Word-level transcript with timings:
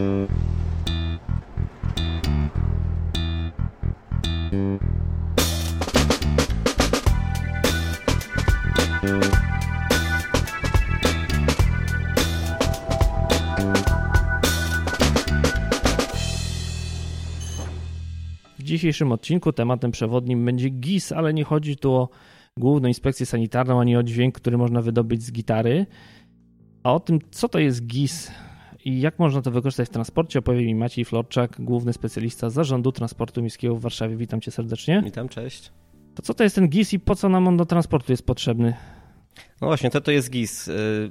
dzisiejszym 18.62 19.12
odcinku 19.12 19.52
tematem 19.52 19.90
przewodnim 19.90 20.44
będzie 20.44 20.68
GIS, 20.68 21.12
ale 21.12 21.34
nie 21.34 21.44
chodzi 21.44 21.76
tu 21.76 21.92
o 21.92 22.08
Główną 22.56 22.88
Inspekcję 22.88 23.26
Sanitarną, 23.26 23.80
ani 23.80 23.96
o 23.96 24.02
dźwięk, 24.02 24.34
który 24.34 24.58
można 24.58 24.82
wydobyć 24.82 25.22
z 25.22 25.32
gitary. 25.32 25.86
A 26.82 26.94
o 26.94 27.00
tym, 27.00 27.18
co 27.30 27.48
to 27.48 27.58
jest 27.58 27.86
GIS 27.86 28.30
i 28.88 29.00
jak 29.00 29.18
można 29.18 29.42
to 29.42 29.50
wykorzystać 29.50 29.88
w 29.88 29.92
transporcie, 29.92 30.38
opowie 30.38 30.66
mi 30.66 30.74
Maciej 30.74 31.04
Florczak, 31.04 31.56
główny 31.58 31.92
specjalista 31.92 32.50
Zarządu 32.50 32.92
Transportu 32.92 33.40
Miejskiego 33.42 33.76
w 33.76 33.80
Warszawie. 33.80 34.16
Witam 34.16 34.40
cię 34.40 34.50
serdecznie. 34.50 35.02
Witam, 35.04 35.28
cześć. 35.28 35.72
To 36.14 36.22
co 36.22 36.34
to 36.34 36.44
jest 36.44 36.54
ten 36.54 36.68
GIS 36.68 36.92
i 36.92 36.98
po 36.98 37.14
co 37.14 37.28
nam 37.28 37.48
on 37.48 37.56
do 37.56 37.66
transportu 37.66 38.12
jest 38.12 38.26
potrzebny? 38.26 38.74
No 39.60 39.66
właśnie, 39.66 39.90
to 39.90 40.00
to 40.00 40.10
jest 40.10 40.30
GIS. 40.30 40.68
Y, 40.68 41.10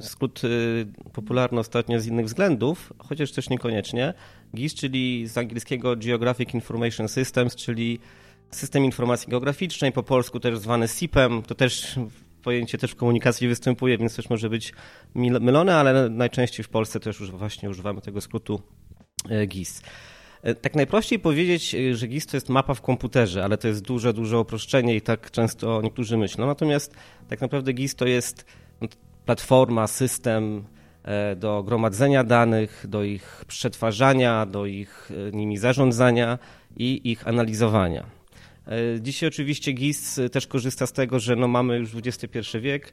skrót 0.00 0.44
y, 0.44 0.86
popularny 1.12 1.60
ostatnio 1.60 2.00
z 2.00 2.06
innych 2.06 2.26
względów, 2.26 2.92
chociaż 2.98 3.32
też 3.32 3.50
niekoniecznie. 3.50 4.14
GIS, 4.56 4.74
czyli 4.74 5.26
z 5.26 5.38
angielskiego 5.38 5.96
Geographic 5.96 6.54
Information 6.54 7.08
Systems, 7.08 7.56
czyli 7.56 7.98
System 8.50 8.84
Informacji 8.84 9.30
Geograficznej, 9.30 9.92
po 9.92 10.02
polsku 10.02 10.40
też 10.40 10.58
zwany 10.58 10.88
SIP-em. 10.88 11.42
To 11.42 11.54
też 11.54 11.98
pojęcie 12.42 12.78
też 12.78 12.90
w 12.90 12.96
komunikacji 12.96 13.48
występuje, 13.48 13.98
więc 13.98 14.16
też 14.16 14.30
może 14.30 14.50
być 14.50 14.72
mylone, 15.14 15.76
ale 15.76 16.08
najczęściej 16.08 16.64
w 16.64 16.68
Polsce 16.68 17.00
też 17.00 17.20
już 17.20 17.30
właśnie 17.30 17.70
używamy 17.70 18.00
tego 18.00 18.20
skrótu 18.20 18.62
y, 19.30 19.46
GIS. 19.46 19.82
Tak 20.60 20.74
najprościej 20.74 21.18
powiedzieć, 21.18 21.76
że 21.92 22.06
GIS 22.06 22.26
to 22.26 22.36
jest 22.36 22.48
mapa 22.48 22.74
w 22.74 22.82
komputerze, 22.82 23.44
ale 23.44 23.58
to 23.58 23.68
jest 23.68 23.82
duże, 23.82 24.12
duże 24.12 24.40
uproszczenie 24.40 24.96
i 24.96 25.00
tak 25.00 25.30
często 25.30 25.82
niektórzy 25.82 26.16
myślą. 26.16 26.46
Natomiast 26.46 26.94
tak 27.28 27.40
naprawdę 27.40 27.72
GIS 27.72 27.94
to 27.94 28.06
jest 28.06 28.44
platforma, 29.26 29.86
system 29.86 30.64
e, 31.02 31.36
do 31.36 31.62
gromadzenia 31.62 32.24
danych, 32.24 32.84
do 32.88 33.02
ich 33.02 33.44
przetwarzania, 33.48 34.46
do 34.46 34.66
ich 34.66 35.10
e, 35.28 35.36
nimi 35.36 35.58
zarządzania 35.58 36.38
i 36.76 37.10
ich 37.10 37.28
analizowania. 37.28 38.17
E, 38.68 39.00
dzisiaj 39.00 39.28
oczywiście 39.28 39.72
GIS 39.72 40.20
też 40.32 40.46
korzysta 40.46 40.86
z 40.86 40.92
tego, 40.92 41.20
że 41.20 41.36
no 41.36 41.48
mamy 41.48 41.78
już 41.78 41.90
XXI 41.94 42.58
wiek, 42.60 42.92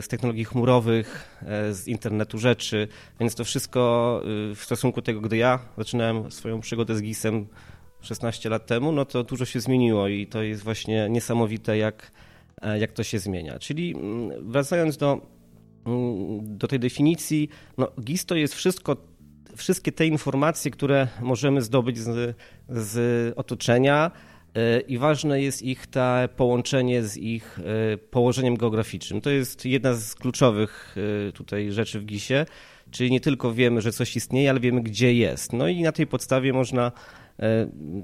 z 0.00 0.08
technologii 0.08 0.44
chmurowych, 0.44 1.38
z 1.70 1.88
internetu 1.88 2.38
rzeczy, 2.38 2.88
więc 3.20 3.34
to 3.34 3.44
wszystko 3.44 4.20
w 4.54 4.60
stosunku 4.60 5.02
tego, 5.02 5.20
gdy 5.20 5.36
ja 5.36 5.58
zaczynałem 5.78 6.30
swoją 6.30 6.60
przygodę 6.60 6.96
z 6.96 7.02
GIS-em 7.02 7.46
16 8.00 8.48
lat 8.48 8.66
temu, 8.66 8.92
no 8.92 9.04
to 9.04 9.24
dużo 9.24 9.44
się 9.44 9.60
zmieniło 9.60 10.08
i 10.08 10.26
to 10.26 10.42
jest 10.42 10.62
właśnie 10.62 11.08
niesamowite, 11.10 11.76
jak, 11.76 12.10
jak 12.80 12.92
to 12.92 13.02
się 13.02 13.18
zmienia. 13.18 13.58
Czyli 13.58 13.94
mm, 13.96 14.50
wracając 14.50 14.96
do 14.96 15.20
Mm, 15.86 16.58
do 16.58 16.68
tej 16.68 16.80
definicji, 16.80 17.48
no, 17.78 17.88
GIS 18.00 18.26
to 18.26 18.34
jest 18.34 18.54
wszystko, 18.54 18.96
wszystkie 19.56 19.92
te 19.92 20.06
informacje, 20.06 20.70
które 20.70 21.08
możemy 21.20 21.62
zdobyć 21.62 21.98
z, 21.98 22.36
z 22.68 23.32
otoczenia 23.38 24.10
e, 24.10 24.33
i 24.88 24.98
ważne 24.98 25.42
jest 25.42 25.62
ich 25.62 25.86
to 25.86 26.00
połączenie 26.36 27.02
z 27.02 27.16
ich 27.16 27.58
e, 27.58 27.96
położeniem 27.96 28.56
geograficznym. 28.56 29.20
To 29.20 29.30
jest 29.30 29.64
jedna 29.66 29.94
z 29.94 30.14
kluczowych 30.14 30.96
e, 31.28 31.32
tutaj 31.32 31.72
rzeczy 31.72 32.00
w 32.00 32.04
GIS-ie, 32.04 32.46
czyli 32.90 33.10
nie 33.10 33.20
tylko 33.20 33.52
wiemy, 33.52 33.80
że 33.80 33.92
coś 33.92 34.16
istnieje, 34.16 34.50
ale 34.50 34.60
wiemy, 34.60 34.82
gdzie 34.82 35.14
jest. 35.14 35.52
No 35.52 35.68
i 35.68 35.82
na 35.82 35.92
tej 35.92 36.06
podstawie 36.06 36.52
można 36.52 36.92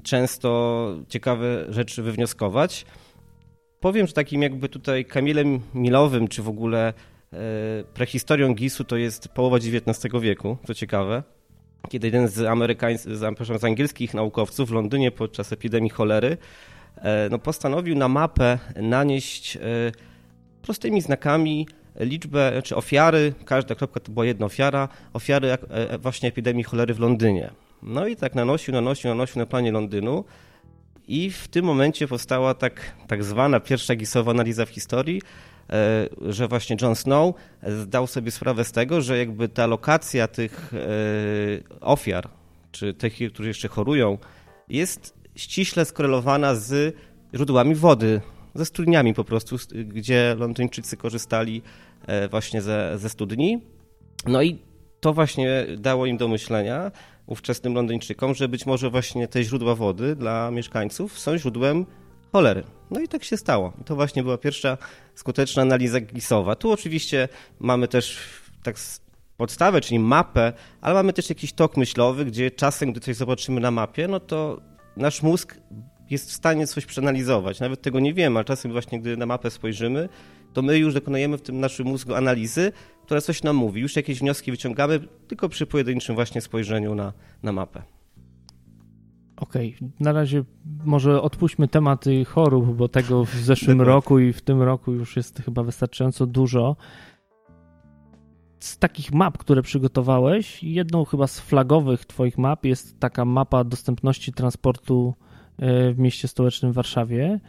często 0.03 0.89
ciekawe 1.09 1.65
rzeczy 1.69 2.03
wywnioskować. 2.03 2.85
Powiem, 3.79 4.07
że 4.07 4.13
takim 4.13 4.41
jakby 4.41 4.69
tutaj 4.69 5.05
Kamilem 5.05 5.59
Milowym, 5.73 6.27
czy 6.27 6.43
w 6.43 6.49
ogóle 6.49 6.93
E, 7.33 7.83
prehistorią 7.93 8.53
GIS-u 8.53 8.83
to 8.83 8.97
jest 8.97 9.27
połowa 9.27 9.57
XIX 9.57 10.13
wieku, 10.21 10.57
co 10.67 10.73
ciekawe, 10.73 11.23
kiedy 11.89 12.07
jeden 12.07 12.27
z, 12.27 12.39
amerykańskich, 12.39 13.15
z, 13.15 13.63
angielskich 13.63 14.13
naukowców 14.13 14.69
w 14.69 14.71
Londynie 14.71 15.11
podczas 15.11 15.53
epidemii 15.53 15.89
cholery 15.89 16.37
e, 16.97 17.27
no, 17.31 17.39
postanowił 17.39 17.95
na 17.95 18.07
mapę 18.07 18.59
nanieść 18.75 19.57
e, 19.57 19.59
prostymi 20.61 21.01
znakami 21.01 21.67
liczbę, 21.99 22.61
czy 22.63 22.75
ofiary, 22.75 23.33
każda 23.45 23.75
kropka 23.75 23.99
to 23.99 24.11
była 24.11 24.25
jedna 24.25 24.45
ofiara, 24.45 24.89
ofiary 25.13 25.57
właśnie 25.99 26.29
epidemii 26.29 26.63
cholery 26.63 26.93
w 26.93 26.99
Londynie. 26.99 27.51
No 27.83 28.07
i 28.07 28.15
tak 28.15 28.35
nanosił, 28.35 28.73
nanosił, 28.73 29.09
nanosił 29.09 29.39
na 29.39 29.45
planie 29.45 29.71
Londynu. 29.71 30.23
I 31.07 31.31
w 31.31 31.47
tym 31.47 31.65
momencie 31.65 32.07
powstała 32.07 32.53
tak, 32.53 32.95
tak 33.07 33.23
zwana 33.23 33.59
pierwsza 33.59 33.95
gisowa 33.95 34.31
analiza 34.31 34.65
w 34.65 34.69
historii, 34.69 35.21
E, 35.21 35.50
że 36.21 36.47
właśnie 36.47 36.77
Jon 36.81 36.95
Snow 36.95 37.35
zdał 37.63 38.07
sobie 38.07 38.31
sprawę 38.31 38.63
z 38.63 38.71
tego, 38.71 39.01
że 39.01 39.17
jakby 39.17 39.49
ta 39.49 39.67
lokacja 39.67 40.27
tych 40.27 40.73
e, 40.73 40.77
ofiar, 41.81 42.29
czy 42.71 42.93
tych, 42.93 43.13
którzy 43.33 43.47
jeszcze 43.47 43.67
chorują, 43.67 44.17
jest 44.69 45.13
ściśle 45.35 45.85
skorelowana 45.85 46.55
z 46.55 46.95
źródłami 47.35 47.75
wody, 47.75 48.21
ze 48.55 48.65
studniami 48.65 49.13
po 49.13 49.23
prostu, 49.23 49.55
gdzie 49.85 50.35
Londyńczycy 50.39 50.97
korzystali 50.97 51.61
e, 52.07 52.27
właśnie 52.27 52.61
ze, 52.61 52.93
ze 52.97 53.09
studni. 53.09 53.61
No 54.27 54.41
i 54.41 54.59
to 54.99 55.13
właśnie 55.13 55.65
dało 55.77 56.05
im 56.05 56.17
do 56.17 56.27
myślenia, 56.27 56.91
ówczesnym 57.27 57.73
Londyńczykom, 57.73 58.35
że 58.35 58.47
być 58.47 58.65
może 58.65 58.89
właśnie 58.89 59.27
te 59.27 59.43
źródła 59.43 59.75
wody 59.75 60.15
dla 60.15 60.51
mieszkańców 60.51 61.19
są 61.19 61.37
źródłem 61.37 61.85
cholery. 62.31 62.63
No 62.91 62.99
i 62.99 63.07
tak 63.07 63.23
się 63.23 63.37
stało. 63.37 63.73
To 63.85 63.95
właśnie 63.95 64.23
była 64.23 64.37
pierwsza 64.37 64.77
skuteczna 65.15 65.61
analiza 65.61 65.99
gisowa. 65.99 66.55
Tu 66.55 66.71
oczywiście 66.71 67.29
mamy 67.59 67.87
też 67.87 68.17
tak 68.63 68.75
podstawę, 69.37 69.81
czyli 69.81 69.99
mapę, 69.99 70.53
ale 70.81 70.93
mamy 70.93 71.13
też 71.13 71.29
jakiś 71.29 71.53
tok 71.53 71.77
myślowy, 71.77 72.25
gdzie 72.25 72.51
czasem, 72.51 72.91
gdy 72.91 72.99
coś 72.99 73.15
zobaczymy 73.15 73.61
na 73.61 73.71
mapie, 73.71 74.07
no 74.07 74.19
to 74.19 74.61
nasz 74.97 75.21
mózg 75.21 75.57
jest 76.09 76.29
w 76.29 76.33
stanie 76.33 76.67
coś 76.67 76.85
przeanalizować. 76.85 77.59
Nawet 77.59 77.81
tego 77.81 77.99
nie 77.99 78.13
wiemy, 78.13 78.39
ale 78.39 78.45
czasem 78.45 78.71
właśnie, 78.71 78.99
gdy 78.99 79.17
na 79.17 79.25
mapę 79.25 79.51
spojrzymy, 79.51 80.09
to 80.53 80.61
my 80.61 80.77
już 80.77 80.93
dokonujemy 80.93 81.37
w 81.37 81.41
tym 81.41 81.59
naszym 81.59 81.87
mózgu 81.87 82.13
analizy, 82.13 82.71
która 83.05 83.21
coś 83.21 83.43
nam 83.43 83.55
mówi. 83.55 83.81
Już 83.81 83.95
jakieś 83.95 84.19
wnioski 84.19 84.51
wyciągamy 84.51 84.99
tylko 85.27 85.49
przy 85.49 85.65
pojedynczym 85.65 86.15
właśnie 86.15 86.41
spojrzeniu 86.41 86.95
na, 86.95 87.13
na 87.43 87.51
mapę. 87.51 87.81
Okej, 89.41 89.75
okay. 89.77 89.89
na 89.99 90.11
razie 90.11 90.43
może 90.85 91.21
odpuśćmy 91.21 91.67
tematy 91.67 92.25
chorób, 92.25 92.75
bo 92.75 92.87
tego 92.87 93.25
w 93.25 93.35
zeszłym 93.35 93.81
roku 93.91 94.19
i 94.19 94.33
w 94.33 94.41
tym 94.41 94.61
roku 94.61 94.91
już 94.91 95.15
jest 95.15 95.41
chyba 95.45 95.63
wystarczająco 95.63 96.25
dużo. 96.25 96.75
Z 98.59 98.77
takich 98.77 99.11
map, 99.11 99.37
które 99.37 99.61
przygotowałeś, 99.61 100.63
jedną 100.63 101.05
chyba 101.05 101.27
z 101.27 101.39
flagowych 101.39 102.05
Twoich 102.05 102.37
map 102.37 102.65
jest 102.65 102.99
taka 102.99 103.25
mapa 103.25 103.63
dostępności 103.63 104.33
transportu 104.33 105.13
e, 105.57 105.93
w 105.93 105.99
mieście 105.99 106.27
stołecznym 106.27 106.71
Warszawie. 106.71 107.39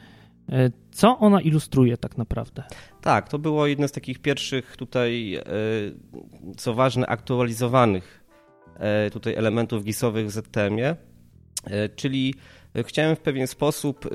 E, 0.48 0.70
co 0.90 1.18
ona 1.18 1.40
ilustruje 1.40 1.96
tak 1.96 2.18
naprawdę? 2.18 2.62
Tak, 3.00 3.28
to 3.28 3.38
było 3.38 3.66
jedno 3.66 3.88
z 3.88 3.92
takich 3.92 4.18
pierwszych 4.18 4.76
tutaj, 4.76 5.34
e, 5.34 5.42
co 6.56 6.74
ważne, 6.74 7.06
aktualizowanych 7.06 8.22
tutaj 9.12 9.34
elementów 9.34 9.84
gisowych 9.84 10.26
w 10.26 10.30
ZTM-ie 10.30 10.96
czyli 11.96 12.34
e, 12.76 12.82
chciałem 12.82 13.16
w 13.16 13.20
pewien 13.20 13.46
sposób 13.46 14.06
e, 14.06 14.08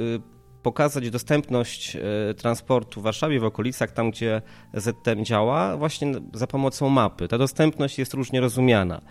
pokazać 0.64 1.10
dostępność 1.10 1.98
transportu 2.38 3.00
w 3.02 3.04
Warszawie, 3.04 3.40
w 3.40 3.44
okolicach, 3.44 3.92
tam 3.92 4.12
gdzie 4.12 4.42
ZTM 4.74 5.26
działa, 5.26 5.78
właśnie 5.78 6.12
za 6.34 6.48
pomocą 6.48 6.90
mapy. 6.90 7.28
Ta 7.28 7.38
dostępność 7.38 8.00
jest 8.00 8.14
różnie 8.14 8.42
rozumiana. 8.42 9.02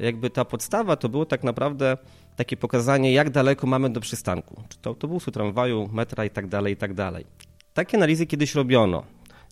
Jakby 0.00 0.30
ta 0.30 0.44
podstawa 0.44 0.96
to 0.96 1.08
było 1.08 1.26
tak 1.26 1.44
naprawdę 1.44 1.96
takie 2.36 2.56
pokazanie, 2.56 3.12
jak 3.12 3.30
daleko 3.30 3.66
mamy 3.66 3.90
do 3.90 4.00
przystanku, 4.00 4.62
czy 4.68 4.78
to 4.78 4.90
autobusu, 4.90 5.30
tramwaju, 5.30 5.88
metra 5.92 6.24
i 6.24 6.30
tak 6.30 6.46
dalej, 6.46 6.74
i 6.74 6.76
tak 6.76 6.94
dalej. 6.94 7.24
Takie 7.74 7.96
analizy 7.96 8.26
kiedyś 8.26 8.54
robiono. 8.54 9.02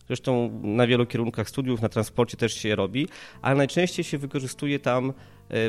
Zresztą 0.07 0.59
na 0.63 0.87
wielu 0.87 1.05
kierunkach 1.05 1.49
studiów 1.49 1.81
na 1.81 1.89
transporcie 1.89 2.37
też 2.37 2.53
się 2.53 2.69
je 2.69 2.75
robi, 2.75 3.07
ale 3.41 3.55
najczęściej 3.55 4.05
się 4.05 4.17
wykorzystuje 4.17 4.79
tam 4.79 5.13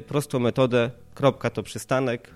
prostą 0.06 0.38
metodę 0.38 0.90
kropka 1.14 1.50
to 1.50 1.62
przystanek, 1.62 2.34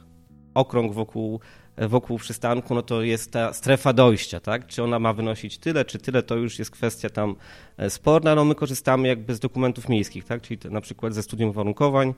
okrąg 0.55 0.93
wokół, 0.93 1.41
wokół 1.79 2.19
przystanku, 2.19 2.75
no 2.75 2.83
to 2.83 3.03
jest 3.03 3.33
ta 3.33 3.53
strefa 3.53 3.93
dojścia, 3.93 4.41
tak? 4.41 4.67
Czy 4.67 4.83
ona 4.83 4.99
ma 4.99 5.13
wynosić 5.13 5.59
tyle, 5.59 5.85
czy 5.85 5.99
tyle, 5.99 6.23
to 6.23 6.37
już 6.37 6.59
jest 6.59 6.71
kwestia 6.71 7.11
tam 7.11 7.37
e, 7.77 7.91
sporna. 7.91 8.35
No 8.35 8.45
my 8.45 8.55
korzystamy 8.55 9.09
jakby 9.09 9.35
z 9.35 9.41
dokumentów 9.41 9.89
miejskich, 9.89 10.25
tak? 10.25 10.43
Czyli 10.43 10.59
na 10.71 10.81
przykład 10.81 11.15
ze 11.15 11.23
studium 11.23 11.53
warunkowań, 11.53 12.15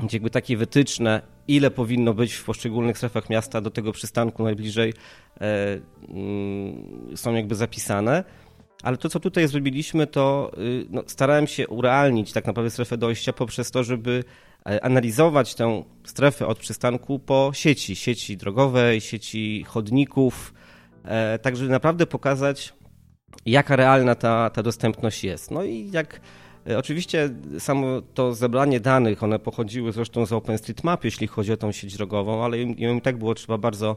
gdzie 0.00 0.16
jakby 0.16 0.30
takie 0.30 0.56
wytyczne, 0.56 1.22
ile 1.48 1.70
powinno 1.70 2.14
być 2.14 2.34
w 2.34 2.44
poszczególnych 2.44 2.98
strefach 2.98 3.30
miasta 3.30 3.60
do 3.60 3.70
tego 3.70 3.92
przystanku 3.92 4.42
najbliżej 4.42 4.92
e, 5.40 5.80
mm, 6.08 7.16
są 7.16 7.34
jakby 7.34 7.54
zapisane. 7.54 8.24
ale 8.82 8.96
to, 8.96 9.08
co 9.08 9.20
tutaj 9.20 9.48
zrobiliśmy, 9.48 10.06
to 10.06 10.52
y, 10.58 10.86
no, 10.90 11.02
starałem 11.06 11.46
się 11.46 11.68
urealnić 11.68 12.32
tak 12.32 12.46
naprawdę 12.46 12.70
strefę 12.70 12.96
dojścia 12.96 13.32
poprzez 13.32 13.70
to, 13.70 13.84
żeby 13.84 14.24
analizować 14.64 15.54
tę 15.54 15.84
strefę 16.04 16.46
od 16.46 16.58
przystanku 16.58 17.18
po 17.18 17.50
sieci, 17.54 17.96
sieci 17.96 18.36
drogowej, 18.36 19.00
sieci 19.00 19.64
chodników, 19.68 20.54
e, 21.04 21.38
tak 21.38 21.56
żeby 21.56 21.70
naprawdę 21.70 22.06
pokazać, 22.06 22.72
jaka 23.46 23.76
realna 23.76 24.14
ta, 24.14 24.50
ta 24.50 24.62
dostępność 24.62 25.24
jest. 25.24 25.50
No 25.50 25.64
i 25.64 25.90
jak 25.92 26.20
e, 26.70 26.78
Oczywiście 26.78 27.30
samo 27.58 28.02
to 28.14 28.34
zebranie 28.34 28.80
danych, 28.80 29.22
one 29.22 29.38
pochodziły 29.38 29.92
zresztą 29.92 30.26
z 30.26 30.32
OpenStreetMap, 30.32 31.04
jeśli 31.04 31.26
chodzi 31.26 31.52
o 31.52 31.56
tą 31.56 31.72
sieć 31.72 31.96
drogową, 31.96 32.44
ale 32.44 32.58
im, 32.58 32.98
i 32.98 33.00
tak 33.00 33.18
było 33.18 33.34
trzeba 33.34 33.58
bardzo 33.58 33.96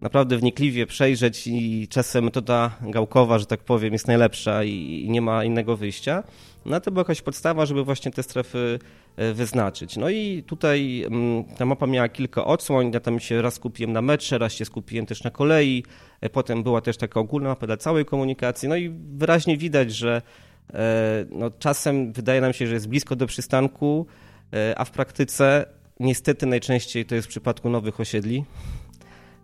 naprawdę 0.00 0.36
wnikliwie 0.36 0.86
przejrzeć 0.86 1.46
i 1.46 1.88
czasem 1.88 2.24
metoda 2.24 2.70
gałkowa, 2.80 3.38
że 3.38 3.46
tak 3.46 3.60
powiem, 3.60 3.92
jest 3.92 4.06
najlepsza 4.06 4.64
i 4.64 5.06
nie 5.10 5.20
ma 5.20 5.44
innego 5.44 5.76
wyjścia. 5.76 6.22
No 6.66 6.80
to 6.80 6.90
była 6.90 7.00
jakaś 7.00 7.22
podstawa, 7.22 7.66
żeby 7.66 7.84
właśnie 7.84 8.10
te 8.10 8.22
strefy 8.22 8.78
e, 9.16 9.32
wyznaczyć. 9.32 9.96
No 9.96 10.10
i 10.10 10.42
tutaj 10.46 11.04
mm, 11.06 11.44
ta 11.44 11.66
mapa 11.66 11.86
miała 11.86 12.08
kilka 12.08 12.44
odsłoń, 12.44 12.90
ja 12.94 13.00
tam 13.00 13.20
się 13.20 13.42
raz 13.42 13.54
skupiłem 13.54 13.92
na 13.92 14.02
metrze, 14.02 14.38
raz 14.38 14.52
się 14.52 14.64
skupiłem 14.64 15.06
też 15.06 15.24
na 15.24 15.30
kolei, 15.30 15.84
e, 16.20 16.30
potem 16.30 16.62
była 16.62 16.80
też 16.80 16.96
taka 16.96 17.20
ogólna 17.20 17.48
mapa 17.48 17.66
dla 17.66 17.76
całej 17.76 18.04
komunikacji, 18.04 18.68
no 18.68 18.76
i 18.76 18.88
wyraźnie 19.16 19.56
widać, 19.56 19.94
że 19.94 20.22
e, 20.74 21.26
no, 21.30 21.50
czasem 21.50 22.12
wydaje 22.12 22.40
nam 22.40 22.52
się, 22.52 22.66
że 22.66 22.74
jest 22.74 22.88
blisko 22.88 23.16
do 23.16 23.26
przystanku, 23.26 24.06
a 24.76 24.84
w 24.84 24.90
praktyce 24.90 25.66
niestety 26.00 26.46
najczęściej 26.46 27.06
to 27.06 27.14
jest 27.14 27.26
w 27.26 27.30
przypadku 27.30 27.70
nowych 27.70 28.00
osiedli, 28.00 28.44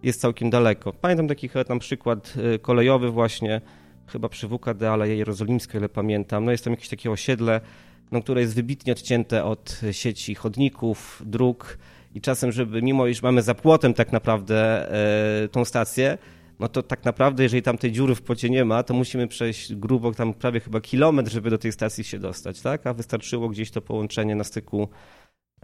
jest 0.02 0.20
całkiem 0.20 0.50
daleko. 0.50 0.92
Pamiętam 0.92 1.28
taki 1.28 1.48
tam 1.66 1.78
przykład 1.78 2.34
kolejowy 2.62 3.10
właśnie, 3.10 3.60
chyba 4.12 4.28
przy 4.28 4.48
WKD, 4.48 4.90
ale 4.90 5.08
jerozolimskiej, 5.08 5.78
ile 5.78 5.88
pamiętam. 5.88 6.44
No 6.44 6.50
jest 6.50 6.64
tam 6.64 6.72
jakieś 6.72 6.88
takie 6.88 7.10
osiedle, 7.10 7.60
no, 8.12 8.22
które 8.22 8.40
jest 8.40 8.54
wybitnie 8.54 8.92
odcięte 8.92 9.44
od 9.44 9.80
sieci 9.92 10.34
chodników, 10.34 11.22
dróg 11.26 11.78
i 12.14 12.20
czasem, 12.20 12.52
żeby 12.52 12.82
mimo 12.82 13.06
iż 13.06 13.22
mamy 13.22 13.42
za 13.42 13.54
płotem 13.54 13.94
tak 13.94 14.12
naprawdę 14.12 14.90
e, 15.44 15.48
tą 15.48 15.64
stację, 15.64 16.18
no 16.60 16.68
to 16.68 16.82
tak 16.82 17.04
naprawdę, 17.04 17.42
jeżeli 17.42 17.62
tam 17.62 17.78
tej 17.78 17.92
dziury 17.92 18.14
w 18.14 18.22
płocie 18.22 18.50
nie 18.50 18.64
ma, 18.64 18.82
to 18.82 18.94
musimy 18.94 19.28
przejść 19.28 19.74
grubo 19.74 20.12
tam 20.12 20.34
prawie 20.34 20.60
chyba 20.60 20.80
kilometr, 20.80 21.30
żeby 21.30 21.50
do 21.50 21.58
tej 21.58 21.72
stacji 21.72 22.04
się 22.04 22.18
dostać, 22.18 22.60
tak? 22.60 22.86
A 22.86 22.94
wystarczyło 22.94 23.48
gdzieś 23.48 23.70
to 23.70 23.80
połączenie 23.80 24.34
na 24.34 24.44
styku 24.44 24.88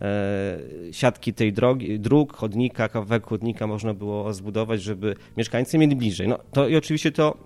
E, 0.02 0.58
siatki 0.92 1.34
tej 1.34 1.52
drogi, 1.52 2.00
dróg, 2.00 2.36
chodnika, 2.36 2.88
kawałek 2.88 3.26
chodnika 3.26 3.66
można 3.66 3.94
było 3.94 4.34
zbudować, 4.34 4.82
żeby 4.82 5.16
mieszkańcy 5.36 5.78
mieli 5.78 5.96
bliżej. 5.96 6.28
No 6.28 6.38
to 6.52 6.68
i 6.68 6.76
oczywiście 6.76 7.12
to 7.12 7.38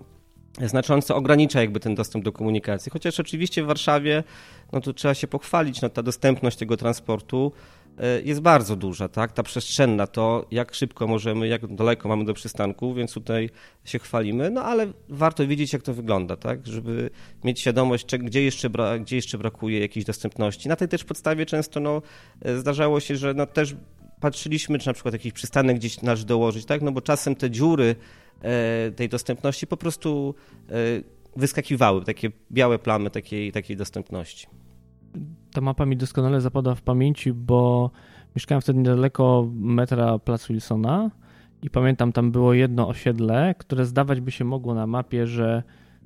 znacząco 0.61 1.15
ogranicza 1.15 1.61
jakby 1.61 1.79
ten 1.79 1.95
dostęp 1.95 2.25
do 2.25 2.31
komunikacji. 2.31 2.91
Chociaż 2.91 3.19
oczywiście 3.19 3.63
w 3.63 3.65
Warszawie, 3.65 4.23
no 4.71 4.81
to 4.81 4.93
trzeba 4.93 5.13
się 5.13 5.27
pochwalić, 5.27 5.81
no 5.81 5.89
ta 5.89 6.03
dostępność 6.03 6.57
tego 6.57 6.77
transportu 6.77 7.51
E, 7.99 8.21
jest 8.21 8.41
bardzo 8.41 8.75
duża, 8.75 9.07
tak? 9.07 9.31
Ta 9.31 9.43
przestrzenna, 9.43 10.07
to 10.07 10.45
jak 10.51 10.73
szybko 10.75 11.07
możemy, 11.07 11.47
jak 11.47 11.75
daleko 11.75 12.09
mamy 12.09 12.25
do 12.25 12.33
przystanku, 12.33 12.93
więc 12.93 13.13
tutaj 13.13 13.49
się 13.85 13.99
chwalimy, 13.99 14.49
no 14.49 14.63
ale 14.63 14.87
warto 15.09 15.47
wiedzieć, 15.47 15.73
jak 15.73 15.81
to 15.81 15.93
wygląda, 15.93 16.37
tak? 16.37 16.67
Żeby 16.67 17.09
mieć 17.43 17.59
świadomość, 17.59 18.17
gdzie 18.17 18.43
jeszcze, 18.43 18.69
gdzie 18.99 19.15
jeszcze 19.15 19.37
brakuje 19.37 19.79
jakiejś 19.79 20.05
dostępności. 20.05 20.69
Na 20.69 20.75
tej 20.75 20.87
też 20.87 21.03
podstawie 21.03 21.45
często 21.45 21.79
no, 21.79 22.01
e, 22.41 22.57
zdarzało 22.57 22.99
się, 22.99 23.15
że 23.15 23.33
no, 23.33 23.45
też 23.45 23.75
patrzyliśmy, 24.19 24.79
czy 24.79 24.87
na 24.87 24.93
przykład 24.93 25.13
jakiś 25.13 25.33
przystanek 25.33 25.77
gdzieś 25.77 26.01
nasz 26.01 26.23
dołożyć, 26.23 26.65
tak? 26.65 26.81
No 26.81 26.91
bo 26.91 27.01
czasem 27.01 27.35
te 27.35 27.51
dziury 27.51 27.95
tej 28.95 29.09
dostępności 29.09 29.67
po 29.67 29.77
prostu 29.77 30.35
wyskakiwały, 31.35 32.03
takie 32.03 32.31
białe 32.51 32.79
plamy 32.79 33.09
takiej, 33.09 33.51
takiej 33.51 33.77
dostępności. 33.77 34.47
Ta 35.53 35.61
mapa 35.61 35.85
mi 35.85 35.97
doskonale 35.97 36.41
zapada 36.41 36.75
w 36.75 36.81
pamięci, 36.81 37.33
bo 37.33 37.91
mieszkałem 38.35 38.61
wtedy 38.61 38.79
niedaleko 38.79 39.47
metra 39.53 40.19
Placu 40.19 40.53
Wilsona 40.53 41.11
i 41.61 41.69
pamiętam, 41.69 42.11
tam 42.11 42.31
było 42.31 42.53
jedno 42.53 42.87
osiedle, 42.87 43.55
które 43.57 43.85
zdawać 43.85 44.21
by 44.21 44.31
się 44.31 44.45
mogło 44.45 44.73
na 44.73 44.87
mapie, 44.87 45.27
że, 45.27 45.63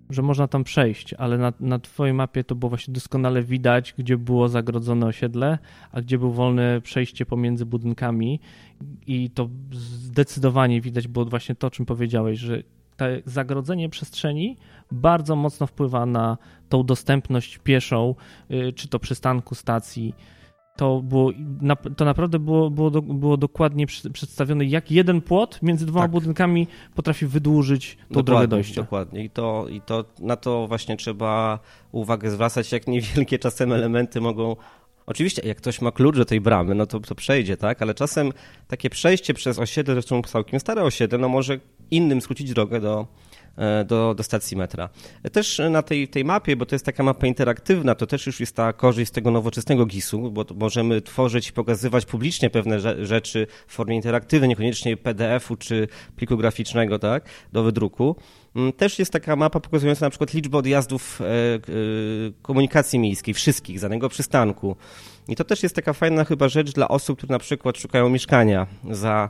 że 0.09 0.21
można 0.21 0.47
tam 0.47 0.63
przejść, 0.63 1.13
ale 1.13 1.37
na, 1.37 1.53
na 1.59 1.79
twojej 1.79 2.13
mapie 2.13 2.43
to 2.43 2.55
było 2.55 2.69
właśnie 2.69 2.93
doskonale 2.93 3.43
widać, 3.43 3.93
gdzie 3.97 4.17
było 4.17 4.49
zagrodzone 4.49 5.05
osiedle, 5.05 5.57
a 5.91 6.01
gdzie 6.01 6.17
było 6.17 6.31
wolne 6.31 6.81
przejście 6.81 7.25
pomiędzy 7.25 7.65
budynkami 7.65 8.39
i 9.07 9.29
to 9.29 9.49
zdecydowanie 9.71 10.81
widać 10.81 11.07
było 11.07 11.25
właśnie 11.25 11.55
to, 11.55 11.67
o 11.67 11.71
czym 11.71 11.85
powiedziałeś, 11.85 12.39
że 12.39 12.63
to 12.97 13.05
zagrodzenie 13.25 13.89
przestrzeni 13.89 14.57
bardzo 14.91 15.35
mocno 15.35 15.67
wpływa 15.67 16.05
na 16.05 16.37
tą 16.69 16.83
dostępność 16.83 17.57
pieszą, 17.57 18.15
y, 18.51 18.73
czy 18.73 18.87
to 18.87 18.99
przystanku, 18.99 19.55
stacji. 19.55 20.13
To, 20.77 21.01
było, 21.01 21.31
to 21.97 22.05
naprawdę 22.05 22.39
było, 22.39 22.69
było, 22.69 22.91
było 22.91 23.37
dokładnie 23.37 23.87
przedstawione, 24.13 24.65
jak 24.65 24.91
jeden 24.91 25.21
płot 25.21 25.59
między 25.61 25.85
dwoma 25.85 26.03
tak. 26.03 26.11
budynkami 26.11 26.67
potrafi 26.95 27.25
wydłużyć 27.25 27.95
tą 27.95 28.01
dokładnie, 28.01 28.23
drogę 28.23 28.47
dojścia. 28.47 28.81
Dokładnie. 28.81 29.23
I, 29.23 29.29
to, 29.29 29.65
I 29.69 29.81
to 29.81 30.05
na 30.19 30.35
to 30.35 30.67
właśnie 30.67 30.97
trzeba 30.97 31.59
uwagę 31.91 32.31
zwracać, 32.31 32.71
jak 32.71 32.87
niewielkie 32.97 33.39
czasem 33.39 33.73
elementy 33.73 34.21
mogą 34.21 34.55
Oczywiście, 35.07 35.41
jak 35.45 35.57
ktoś 35.57 35.81
ma 35.81 35.91
klucz 35.91 36.17
do 36.17 36.25
tej 36.25 36.41
bramy, 36.41 36.75
no 36.75 36.85
to, 36.85 36.99
to 36.99 37.15
przejdzie, 37.15 37.57
tak? 37.57 37.81
Ale 37.81 37.93
czasem 37.93 38.33
takie 38.67 38.89
przejście 38.89 39.33
przez 39.33 39.59
osiedle, 39.59 39.93
zresztą 39.93 40.21
całkiem 40.21 40.59
stare 40.59 40.83
osiedle, 40.83 41.17
no 41.17 41.29
może 41.29 41.59
innym 41.91 42.21
skrócić 42.21 42.53
drogę 42.53 42.81
do, 42.81 43.07
do, 43.85 44.13
do 44.15 44.23
stacji 44.23 44.57
metra. 44.57 44.89
Też 45.31 45.61
na 45.69 45.81
tej, 45.81 46.07
tej 46.07 46.25
mapie, 46.25 46.55
bo 46.55 46.65
to 46.65 46.75
jest 46.75 46.85
taka 46.85 47.03
mapa 47.03 47.27
interaktywna, 47.27 47.95
to 47.95 48.07
też 48.07 48.25
już 48.27 48.39
jest 48.39 48.55
ta 48.55 48.73
korzyść 48.73 49.09
z 49.09 49.11
tego 49.11 49.31
nowoczesnego 49.31 49.85
GIS-u, 49.85 50.31
bo 50.31 50.45
możemy 50.55 51.01
tworzyć 51.01 51.49
i 51.49 51.53
pokazywać 51.53 52.05
publicznie 52.05 52.49
pewne 52.49 53.05
rzeczy 53.05 53.47
w 53.67 53.73
formie 53.73 53.95
interaktywnej, 53.95 54.49
niekoniecznie 54.49 54.97
PDF-u 54.97 55.55
czy 55.55 55.87
pliku 56.15 56.37
graficznego, 56.37 56.99
tak, 56.99 57.23
do 57.53 57.63
wydruku. 57.63 58.15
Mm, 58.55 58.73
też 58.73 58.99
jest 58.99 59.11
taka 59.11 59.35
mapa 59.35 59.59
pokazująca 59.59 60.05
na 60.05 60.09
przykład 60.09 60.33
liczbę 60.33 60.57
odjazdów 60.57 61.21
e, 61.21 61.25
e, 61.25 61.59
komunikacji 62.41 62.99
miejskiej, 62.99 63.33
wszystkich, 63.33 63.79
z 63.79 63.81
danego 63.81 64.09
przystanku. 64.09 64.75
I 65.27 65.35
to 65.35 65.43
też 65.43 65.63
jest 65.63 65.75
taka 65.75 65.93
fajna 65.93 66.25
chyba 66.25 66.49
rzecz 66.49 66.71
dla 66.71 66.87
osób, 66.87 67.17
które 67.17 67.31
na 67.31 67.39
przykład 67.39 67.77
szukają 67.77 68.09
mieszkania 68.09 68.67
za, 68.91 69.29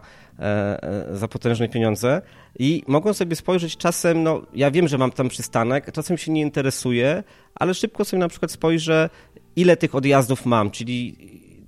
za 1.11 1.27
potężne 1.27 1.69
pieniądze 1.69 2.21
i 2.59 2.83
mogą 2.87 3.13
sobie 3.13 3.35
spojrzeć 3.35 3.77
czasem, 3.77 4.23
no 4.23 4.41
ja 4.53 4.71
wiem, 4.71 4.87
że 4.87 4.97
mam 4.97 5.11
tam 5.11 5.29
przystanek, 5.29 5.91
czasem 5.91 6.17
się 6.17 6.31
nie 6.31 6.41
interesuje, 6.41 7.23
ale 7.55 7.73
szybko 7.73 8.05
sobie 8.05 8.19
na 8.19 8.27
przykład 8.27 8.51
spojrzę, 8.51 9.09
ile 9.55 9.77
tych 9.77 9.95
odjazdów 9.95 10.45
mam, 10.45 10.71
czyli 10.71 11.15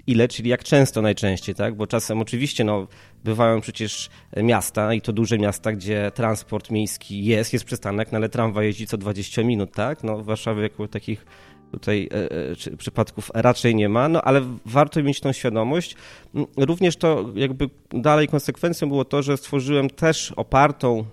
ile, 0.07 0.27
czyli 0.27 0.49
jak 0.49 0.63
często 0.63 1.01
najczęściej, 1.01 1.55
tak? 1.55 1.75
Bo 1.75 1.88
czasem 1.88 2.21
oczywiście 2.21 2.63
no, 2.63 2.88
bywają 3.23 3.61
przecież 3.61 4.09
miasta 4.38 4.93
i 4.93 5.01
to 5.01 5.13
duże 5.13 5.38
miasta, 5.38 5.71
gdzie 5.71 6.11
transport 6.15 6.71
miejski 6.71 7.25
jest, 7.25 7.53
jest 7.53 7.65
przystanek, 7.65 8.11
no, 8.11 8.15
ale 8.15 8.29
tramwaj 8.29 8.65
jeździ 8.65 8.88
co 8.88 8.97
20 8.97 9.43
minut, 9.43 9.71
tak? 9.71 10.03
No 10.03 10.17
w 10.17 10.25
Warszawie 10.25 10.61
jako 10.61 10.88
takich 10.88 11.25
tutaj 11.71 12.09
e, 12.11 12.71
e, 12.71 12.77
przypadków 12.77 13.31
raczej 13.33 13.75
nie 13.75 13.89
ma, 13.89 14.09
no 14.09 14.21
ale 14.21 14.41
warto 14.65 15.03
mieć 15.03 15.19
tą 15.19 15.31
świadomość. 15.31 15.95
Mm, 16.35 16.47
również 16.57 16.97
to 16.97 17.25
jakby 17.35 17.69
dalej 17.91 18.27
konsekwencją 18.27 18.88
było 18.88 19.05
to, 19.05 19.21
że 19.21 19.38
stworzyłem 19.38 19.89
też 19.89 20.31
opartą 20.31 21.05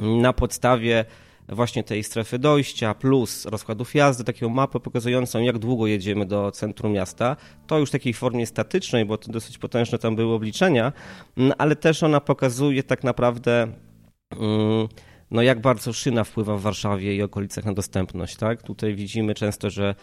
na 0.00 0.32
podstawie 0.32 1.04
właśnie 1.48 1.84
tej 1.84 2.04
strefy 2.04 2.38
dojścia 2.38 2.94
plus 2.94 3.46
rozkładów 3.46 3.94
jazdy, 3.94 4.24
taką 4.24 4.48
mapę 4.48 4.80
pokazującą, 4.80 5.40
jak 5.40 5.58
długo 5.58 5.86
jedziemy 5.86 6.26
do 6.26 6.50
centrum 6.50 6.92
miasta. 6.92 7.36
To 7.66 7.78
już 7.78 7.88
w 7.88 7.92
takiej 7.92 8.14
formie 8.14 8.46
statycznej, 8.46 9.04
bo 9.04 9.18
to 9.18 9.32
dosyć 9.32 9.58
potężne 9.58 9.98
tam 9.98 10.16
były 10.16 10.34
obliczenia, 10.34 10.92
mm, 11.36 11.52
ale 11.58 11.76
też 11.76 12.02
ona 12.02 12.20
pokazuje 12.20 12.82
tak 12.82 13.04
naprawdę. 13.04 13.68
Yy, 14.32 14.88
no 15.30 15.42
jak 15.42 15.60
bardzo 15.60 15.92
szyna 15.92 16.24
wpływa 16.24 16.56
w 16.56 16.60
Warszawie 16.60 17.16
i 17.16 17.22
okolicach 17.22 17.64
na 17.64 17.72
dostępność, 17.72 18.36
tak? 18.36 18.62
Tutaj 18.62 18.94
widzimy 18.94 19.34
często, 19.34 19.70
że 19.70 19.94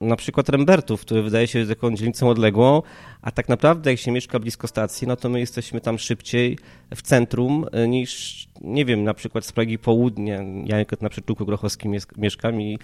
na 0.00 0.16
przykład 0.16 0.48
Rembertów, 0.48 1.00
który 1.00 1.22
wydaje 1.22 1.46
się 1.46 1.66
taką 1.66 1.94
dzielnicą 1.94 2.28
odległą, 2.28 2.82
a 3.22 3.30
tak 3.30 3.48
naprawdę 3.48 3.90
jak 3.90 4.00
się 4.00 4.10
mieszka 4.12 4.38
blisko 4.38 4.68
stacji, 4.68 5.08
no 5.08 5.16
to 5.16 5.28
my 5.28 5.40
jesteśmy 5.40 5.80
tam 5.80 5.98
szybciej 5.98 6.58
w 6.94 7.02
centrum 7.02 7.66
niż, 7.88 8.46
nie 8.60 8.84
wiem, 8.84 9.04
na 9.04 9.14
przykład 9.14 9.44
z 9.44 9.52
Pragi 9.52 9.78
Południe. 9.78 10.44
Ja 10.64 10.76
na 11.00 11.08
przyczółku 11.08 11.46
grochowskim 11.46 11.96
mieszkam 12.16 12.60
i 12.60 12.78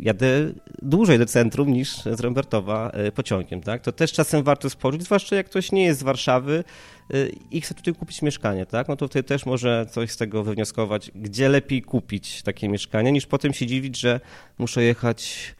jadę 0.00 0.52
dłużej 0.82 1.18
do 1.18 1.26
centrum 1.26 1.72
niż 1.72 1.96
z 1.96 2.20
Rembertowa 2.20 2.90
e, 2.90 3.12
pociągiem, 3.12 3.60
tak? 3.60 3.82
To 3.82 3.92
też 3.92 4.12
czasem 4.12 4.42
warto 4.42 4.70
spojrzeć, 4.70 5.02
zwłaszcza 5.02 5.36
jak 5.36 5.46
ktoś 5.46 5.72
nie 5.72 5.84
jest 5.84 6.00
z 6.00 6.02
Warszawy 6.02 6.64
e, 7.10 7.26
i 7.50 7.60
chce 7.60 7.74
tutaj 7.74 7.94
kupić 7.94 8.22
mieszkanie, 8.22 8.66
tak? 8.66 8.88
No 8.88 8.96
to 8.96 9.08
wtedy 9.08 9.28
też 9.28 9.46
może 9.46 9.86
coś 9.90 10.10
z 10.10 10.16
tego 10.16 10.44
wywnioskować, 10.44 11.10
gdzie 11.14 11.48
lepiej 11.48 11.82
kupić 11.82 12.42
takie 12.42 12.68
mieszkanie, 12.68 13.12
niż 13.12 13.26
potem 13.26 13.52
się 13.52 13.66
dziwić, 13.66 14.00
że 14.00 14.20
muszę 14.58 14.82
jechać 14.82 15.54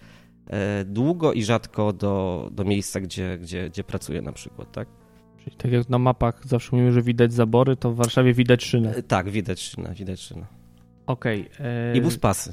e, 0.46 0.84
długo 0.84 1.32
i 1.32 1.44
rzadko 1.44 1.92
do, 1.92 2.48
do 2.52 2.64
miejsca, 2.64 3.00
gdzie, 3.00 3.38
gdzie, 3.38 3.70
gdzie 3.70 3.84
pracuję 3.84 4.22
na 4.22 4.32
przykład, 4.32 4.72
tak? 4.72 4.88
Czyli 5.44 5.56
tak 5.56 5.72
jak 5.72 5.88
na 5.88 5.98
mapach 5.98 6.46
zawsze 6.46 6.76
mówimy, 6.76 6.92
że 6.92 7.02
widać 7.02 7.32
zabory, 7.32 7.76
to 7.76 7.92
w 7.92 7.96
Warszawie 7.96 8.34
widać 8.34 8.64
szynę. 8.64 9.02
Tak, 9.02 9.30
widać 9.30 9.60
szynę, 9.60 9.94
widać 9.94 10.20
szynę. 10.20 10.46
Okej. 11.06 11.50
Okay, 11.50 11.96
I 11.96 12.00
buspasy 12.00 12.52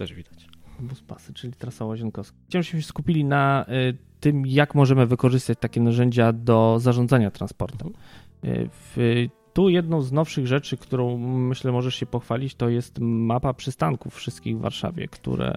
też 0.00 0.14
widać. 0.14 0.49
Buspasy, 0.82 1.34
czyli 1.34 1.52
trasa 1.52 1.84
łazienkowska. 1.84 2.36
Chciałem, 2.48 2.62
żebyśmy 2.62 2.82
się 2.82 2.88
skupili 2.88 3.24
na 3.24 3.66
y, 3.68 3.96
tym, 4.20 4.46
jak 4.46 4.74
możemy 4.74 5.06
wykorzystać 5.06 5.58
takie 5.60 5.80
narzędzia 5.80 6.32
do 6.32 6.76
zarządzania 6.80 7.30
transportem. 7.30 7.88
Y, 8.44 8.68
w, 8.72 9.26
tu 9.52 9.68
jedną 9.68 10.02
z 10.02 10.12
nowszych 10.12 10.46
rzeczy, 10.46 10.76
którą 10.76 11.18
myślę 11.18 11.72
możesz 11.72 11.94
się 11.94 12.06
pochwalić, 12.06 12.54
to 12.54 12.68
jest 12.68 12.98
mapa 13.00 13.54
przystanków 13.54 14.14
wszystkich 14.14 14.58
w 14.58 14.60
Warszawie, 14.60 15.08
które 15.08 15.54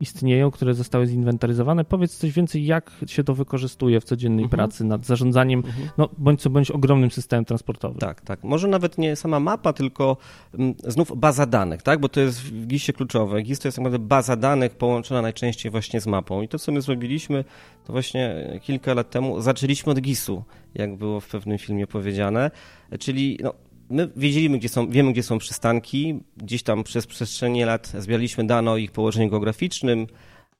istnieją, 0.00 0.50
które 0.50 0.74
zostały 0.74 1.06
zinwentaryzowane. 1.06 1.84
Powiedz 1.84 2.16
coś 2.16 2.32
więcej, 2.32 2.66
jak 2.66 2.90
się 3.06 3.24
to 3.24 3.34
wykorzystuje 3.34 4.00
w 4.00 4.04
codziennej 4.04 4.44
mhm. 4.44 4.58
pracy 4.58 4.84
nad 4.84 5.06
zarządzaniem, 5.06 5.62
mhm. 5.66 5.88
no 5.98 6.08
bądź 6.18 6.40
co 6.40 6.50
bądź 6.50 6.70
ogromnym 6.70 7.10
systemem 7.10 7.44
transportowym. 7.44 7.98
Tak, 7.98 8.20
tak. 8.20 8.44
Może 8.44 8.68
nawet 8.68 8.98
nie 8.98 9.16
sama 9.16 9.40
mapa, 9.40 9.72
tylko 9.72 10.16
mm, 10.54 10.74
znów 10.84 11.12
baza 11.16 11.46
danych, 11.46 11.82
tak? 11.82 12.00
Bo 12.00 12.08
to 12.08 12.20
jest 12.20 12.42
w 12.42 12.66
GIS-ie 12.66 12.96
kluczowe. 12.96 13.42
GIS 13.42 13.58
to 13.58 13.68
jest 13.68 13.76
tak 13.76 13.84
naprawdę 13.84 14.08
baza 14.08 14.36
danych 14.36 14.74
połączona 14.74 15.22
najczęściej 15.22 15.72
właśnie 15.72 16.00
z 16.00 16.06
mapą. 16.06 16.42
I 16.42 16.48
to, 16.48 16.58
co 16.58 16.72
my 16.72 16.80
zrobiliśmy, 16.80 17.44
to 17.84 17.92
właśnie 17.92 18.50
kilka 18.62 18.94
lat 18.94 19.10
temu 19.10 19.40
zaczęliśmy 19.40 19.92
od 19.92 20.00
GIS-u, 20.00 20.44
jak 20.74 20.96
było 20.96 21.20
w 21.20 21.28
pewnym 21.28 21.58
filmie 21.58 21.86
powiedziane, 21.86 22.50
czyli 22.98 23.38
no, 23.42 23.54
my 23.90 24.10
wiedzieliśmy, 24.16 24.58
gdzie 24.58 24.68
są, 24.68 24.88
wiemy, 24.88 25.12
gdzie 25.12 25.22
są 25.22 25.38
przystanki. 25.38 26.20
Gdzieś 26.36 26.62
tam 26.62 26.84
przez 26.84 27.06
przestrzenie 27.06 27.66
lat 27.66 27.92
zbieraliśmy 27.98 28.46
dane 28.46 28.70
o 28.70 28.76
ich 28.76 28.92
położeniu 28.92 29.30
geograficznym. 29.30 30.06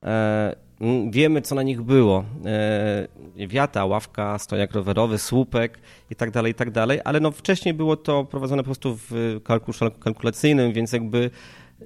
E, 0.03 0.57
wiemy, 1.11 1.43
co 1.43 1.55
na 1.55 1.63
nich 1.63 1.83
było. 1.83 2.25
E, 2.47 3.47
wiata, 3.47 3.85
ławka, 3.85 4.39
stojak 4.39 4.73
rowerowy, 4.73 5.19
słupek 5.19 5.79
i 6.11 6.15
tak 6.15 6.31
dalej, 6.31 6.53
i 6.53 6.55
tak. 6.55 6.69
Ale 7.05 7.21
no, 7.21 7.31
wcześniej 7.31 7.75
było 7.75 7.97
to 7.97 8.25
prowadzone 8.25 8.63
po 8.63 8.67
prostu 8.67 8.99
w 9.11 9.41
kalkuluszu 9.45 9.91
kalkulacyjnym, 9.91 10.73
więc 10.73 10.93
jakby, 10.93 11.31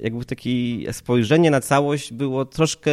jakby 0.00 0.24
takie 0.24 0.50
spojrzenie 0.92 1.50
na 1.50 1.60
całość 1.60 2.12
było 2.12 2.44
troszkę 2.44 2.90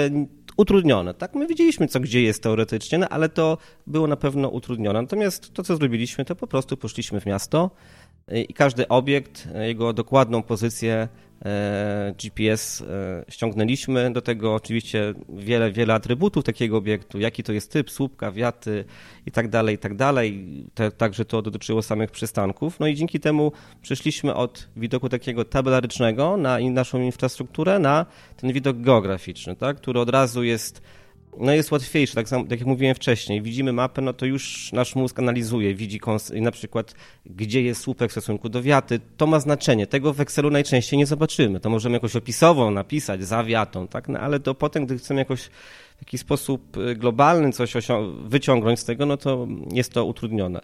utrudnione. 0.58 1.14
Tak, 1.14 1.36
my 1.36 1.48
wiedzieliśmy, 1.48 1.88
co 1.88 2.00
gdzie 2.00 2.22
jest 2.22 2.44
teoretycznie, 2.44 2.98
no, 2.98 3.10
ale 3.10 3.30
to 3.30 3.58
było 3.88 4.08
na 4.08 4.18
pewno 4.18 4.50
utrudnione. 4.50 5.02
Natomiast 5.02 5.54
to, 5.54 5.64
co 5.64 5.76
zrobiliśmy, 5.78 6.26
to 6.26 6.36
po 6.36 6.48
prostu 6.48 6.78
poszliśmy 6.78 7.22
w 7.22 7.26
miasto, 7.26 7.72
i 8.28 8.54
każdy 8.54 8.88
obiekt, 8.88 9.48
jego 9.60 9.94
dokładną 9.94 10.44
pozycję 10.44 11.08
e, 11.46 12.14
GPS 12.24 12.82
e, 12.82 13.26
ściągnęliśmy. 13.30 14.14
Do 14.14 14.22
tego 14.22 14.56
oczywiście 14.56 15.14
wiele, 15.30 15.72
wiele 15.72 15.94
atrybutów 15.94 16.44
takiego 16.44 16.78
obiektu, 16.78 17.20
jaki 17.20 17.44
to 17.44 17.54
jest 17.54 17.72
typ, 17.72 17.92
słupka, 17.92 18.32
wiaty 18.32 18.86
i 19.26 19.32
tak 19.32 19.50
dalej, 19.50 19.76
i 19.76 19.78
tak 19.78 19.96
dalej. 19.96 20.48
Także 20.98 21.26
to 21.26 21.42
dotyczyło 21.42 21.82
samych 21.82 22.12
przystanków. 22.12 22.80
No 22.80 22.88
i 22.88 22.96
dzięki 22.96 23.20
temu 23.20 23.52
przeszliśmy 23.82 24.36
od 24.36 24.70
widoku 24.76 25.10
takiego 25.10 25.46
tabelarycznego 25.46 26.38
na 26.38 26.60
naszą 26.60 27.02
infrastrukturę 27.02 27.80
na 27.80 28.06
ten 28.38 28.54
widok 28.54 28.78
geograficzny, 28.78 29.56
tak, 29.56 29.78
który 29.78 30.00
od 30.00 30.10
razu 30.10 30.44
jest 30.44 30.82
no 31.38 31.54
jest 31.54 31.72
łatwiejsze, 31.72 32.16
tak, 32.16 32.30
tak 32.30 32.60
jak 32.60 32.66
mówiłem 32.66 32.96
wcześniej. 32.96 33.42
Widzimy 33.42 33.74
mapę, 33.74 34.02
no 34.02 34.14
to 34.14 34.26
już 34.26 34.74
nasz 34.74 34.96
mózg 34.96 35.20
analizuje, 35.20 35.76
widzi 35.76 36.00
na 36.34 36.52
przykład, 36.52 36.96
gdzie 37.26 37.62
jest 37.62 37.82
słupek 37.82 38.10
w 38.10 38.12
stosunku 38.12 38.50
do 38.50 38.62
wiaty. 38.62 39.00
To 39.18 39.28
ma 39.28 39.40
znaczenie. 39.40 39.88
Tego 39.88 40.14
w 40.14 40.22
Excelu 40.22 40.50
najczęściej 40.50 41.00
nie 41.00 41.06
zobaczymy. 41.06 41.60
To 41.60 41.70
możemy 41.70 41.94
jakoś 41.94 42.16
opisową 42.16 42.72
napisać, 42.72 43.24
za 43.24 43.44
wiatą, 43.44 43.88
tak? 43.88 44.10
No, 44.10 44.20
ale 44.20 44.40
to 44.40 44.56
potem, 44.56 44.86
gdy 44.86 44.98
chcemy 44.98 45.20
jakoś 45.20 45.42
w 46.02 46.02
jakiś 46.02 46.22
sposób 46.22 46.78
y, 46.78 46.96
globalny 46.96 47.52
coś 47.52 47.74
wyciągnąć 48.24 48.80
z 48.80 48.86
tego, 48.86 49.06
no 49.06 49.18
to 49.18 49.48
jest 49.72 49.94
to 49.94 50.06
utrudnione. 50.06 50.62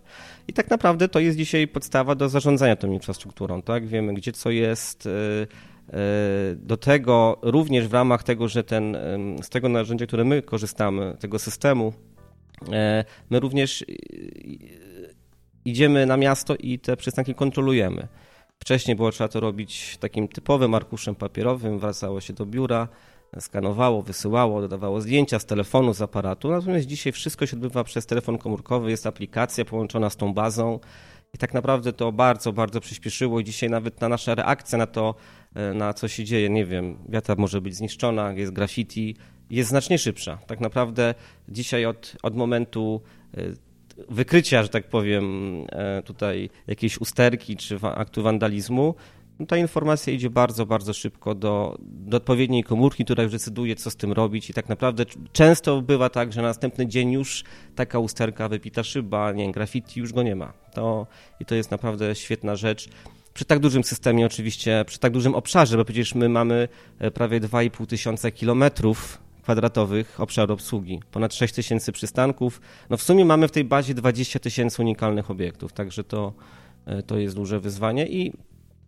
I 0.48 0.54
tak 0.54 0.70
naprawdę 0.70 1.08
to 1.08 1.20
jest 1.20 1.38
dzisiaj 1.38 1.68
podstawa 1.68 2.16
do 2.16 2.30
zarządzania 2.30 2.76
tą 2.76 2.92
infrastrukturą, 2.92 3.62
tak? 3.62 3.88
Wiemy, 3.88 4.14
gdzie 4.14 4.32
co 4.32 4.50
jest, 4.50 5.06
y, 5.06 5.48
do 6.56 6.78
tego 6.78 7.38
również 7.42 7.88
w 7.88 7.94
ramach 7.94 8.24
tego, 8.24 8.48
że 8.48 8.64
ten, 8.64 8.98
z 9.42 9.50
tego 9.50 9.70
narzędzia, 9.70 10.06
które 10.06 10.24
my 10.24 10.42
korzystamy, 10.42 11.18
tego 11.20 11.40
systemu, 11.40 11.94
e, 12.72 13.06
my 13.30 13.40
również 13.40 13.86
idziemy 15.66 16.06
na 16.06 16.18
miasto 16.18 16.56
i 16.56 16.80
te 16.80 16.98
przystanki 16.98 17.36
kontrolujemy. 17.36 18.08
Wcześniej 18.60 18.96
było 18.96 19.12
trzeba 19.12 19.28
to 19.28 19.40
robić 19.40 19.98
takim 19.98 20.28
typowym 20.28 20.74
arkuszem 20.74 21.16
papierowym, 21.16 21.80
wracało 21.80 22.22
się 22.22 22.34
do 22.34 22.46
biura, 22.46 22.88
skanowało, 23.40 24.02
wysyłało, 24.02 24.62
dodawało 24.62 25.02
zdjęcia 25.02 25.40
z 25.40 25.46
telefonu, 25.46 25.94
z 25.94 26.02
aparatu. 26.02 26.52
Natomiast 26.52 26.86
dzisiaj 26.86 27.14
wszystko 27.14 27.46
się 27.46 27.56
odbywa 27.56 27.84
przez 27.84 28.06
telefon 28.06 28.38
komórkowy, 28.38 28.90
jest 28.90 29.08
aplikacja 29.08 29.66
połączona 29.66 30.10
z 30.10 30.16
tą 30.16 30.34
bazą 30.34 30.80
i 31.34 31.38
tak 31.38 31.54
naprawdę 31.54 31.94
to 31.94 32.12
bardzo, 32.12 32.54
bardzo 32.54 32.80
przyspieszyło 32.80 33.40
i 33.40 33.44
dzisiaj 33.44 33.70
nawet 33.70 34.02
na 34.02 34.10
nasza 34.10 34.36
reakcja 34.36 34.78
na 34.78 34.88
to, 34.88 35.16
e, 35.47 35.47
na 35.74 35.94
co 35.94 36.08
się 36.08 36.24
dzieje, 36.24 36.50
nie 36.50 36.66
wiem, 36.66 36.98
wiata 37.10 37.36
może 37.38 37.62
być 37.62 37.76
zniszczona, 37.76 38.34
jest 38.34 38.54
graffiti, 38.54 39.16
jest 39.50 39.70
znacznie 39.70 39.98
szybsza. 39.98 40.38
Tak 40.48 40.60
naprawdę 40.60 41.16
dzisiaj 41.50 41.86
od, 41.86 42.16
od 42.24 42.36
momentu 42.36 43.02
e, 43.38 43.42
wykrycia, 44.10 44.64
że 44.64 44.70
tak 44.70 44.90
powiem, 44.90 45.26
e, 45.70 46.02
tutaj 46.04 46.50
jakiejś 46.68 47.02
usterki 47.02 47.58
czy 47.58 47.80
aktu 47.82 48.24
wandalizmu, 48.24 48.96
no 49.40 49.46
ta 49.46 49.58
informacja 49.58 50.14
idzie 50.14 50.30
bardzo, 50.30 50.66
bardzo 50.66 50.94
szybko 50.94 51.36
do, 51.36 51.78
do 51.82 52.18
odpowiedniej 52.18 52.64
komórki, 52.64 53.06
która 53.06 53.24
już 53.24 53.32
decyduje, 53.32 53.76
co 53.76 53.92
z 53.92 53.96
tym 53.96 54.12
robić 54.12 54.50
i 54.50 54.54
tak 54.54 54.70
naprawdę 54.70 55.06
często 55.32 55.82
bywa 55.82 56.10
tak, 56.10 56.34
że 56.34 56.42
na 56.42 56.48
następny 56.48 56.88
dzień 56.88 57.12
już 57.12 57.44
taka 57.76 58.00
usterka, 58.00 58.50
wypita 58.50 58.84
szyba, 58.84 59.32
nie 59.32 59.52
graffiti 59.52 60.00
już 60.00 60.14
go 60.14 60.24
nie 60.24 60.36
ma. 60.36 60.54
To, 60.74 61.08
I 61.40 61.46
to 61.46 61.56
jest 61.56 61.72
naprawdę 61.72 62.16
świetna 62.16 62.56
rzecz. 62.56 62.90
Przy 63.38 63.46
tak 63.46 63.60
dużym 63.60 63.84
systemie 63.84 64.26
oczywiście, 64.26 64.84
przy 64.88 65.00
tak 65.00 65.14
dużym 65.14 65.36
obszarze, 65.36 65.78
bo 65.78 65.86
przecież 65.86 66.16
my 66.16 66.30
mamy 66.30 66.68
e, 67.00 67.12
prawie 67.12 67.42
2,5 67.42 67.86
tysiąca 67.86 68.32
kilometrów 68.32 69.20
kwadratowych 69.42 70.22
obszaru 70.22 70.54
obsługi, 70.54 71.00
ponad 71.12 71.34
6 71.34 71.54
tysięcy 71.54 71.92
przystanków. 71.92 72.62
No 72.90 72.98
w 72.98 73.02
sumie 73.02 73.26
mamy 73.26 73.48
w 73.48 73.52
tej 73.52 73.64
bazie 73.64 73.94
20 73.94 74.40
tysięcy 74.40 74.82
unikalnych 74.82 75.32
obiektów, 75.32 75.74
także 75.74 76.04
to, 76.04 76.34
e, 76.86 77.04
to 77.04 77.18
jest 77.18 77.36
duże 77.36 77.60
wyzwanie 77.60 78.08
i 78.08 78.34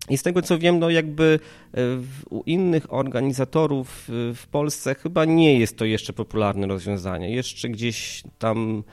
i 0.09 0.17
z 0.17 0.23
tego 0.23 0.41
co 0.41 0.59
wiem, 0.59 0.79
no 0.79 0.89
jakby 0.89 1.39
e, 1.73 1.79
u 2.29 2.43
innych 2.45 2.93
organizatorów 2.93 4.05
w 4.35 4.43
Polsce 4.51 4.95
chyba 4.95 5.25
nie 5.25 5.59
jest 5.59 5.77
to 5.77 5.85
jeszcze 5.85 6.13
popularne 6.13 6.67
rozwiązanie. 6.67 7.35
Jeszcze 7.35 7.69
gdzieś 7.69 8.23
tam 8.39 8.83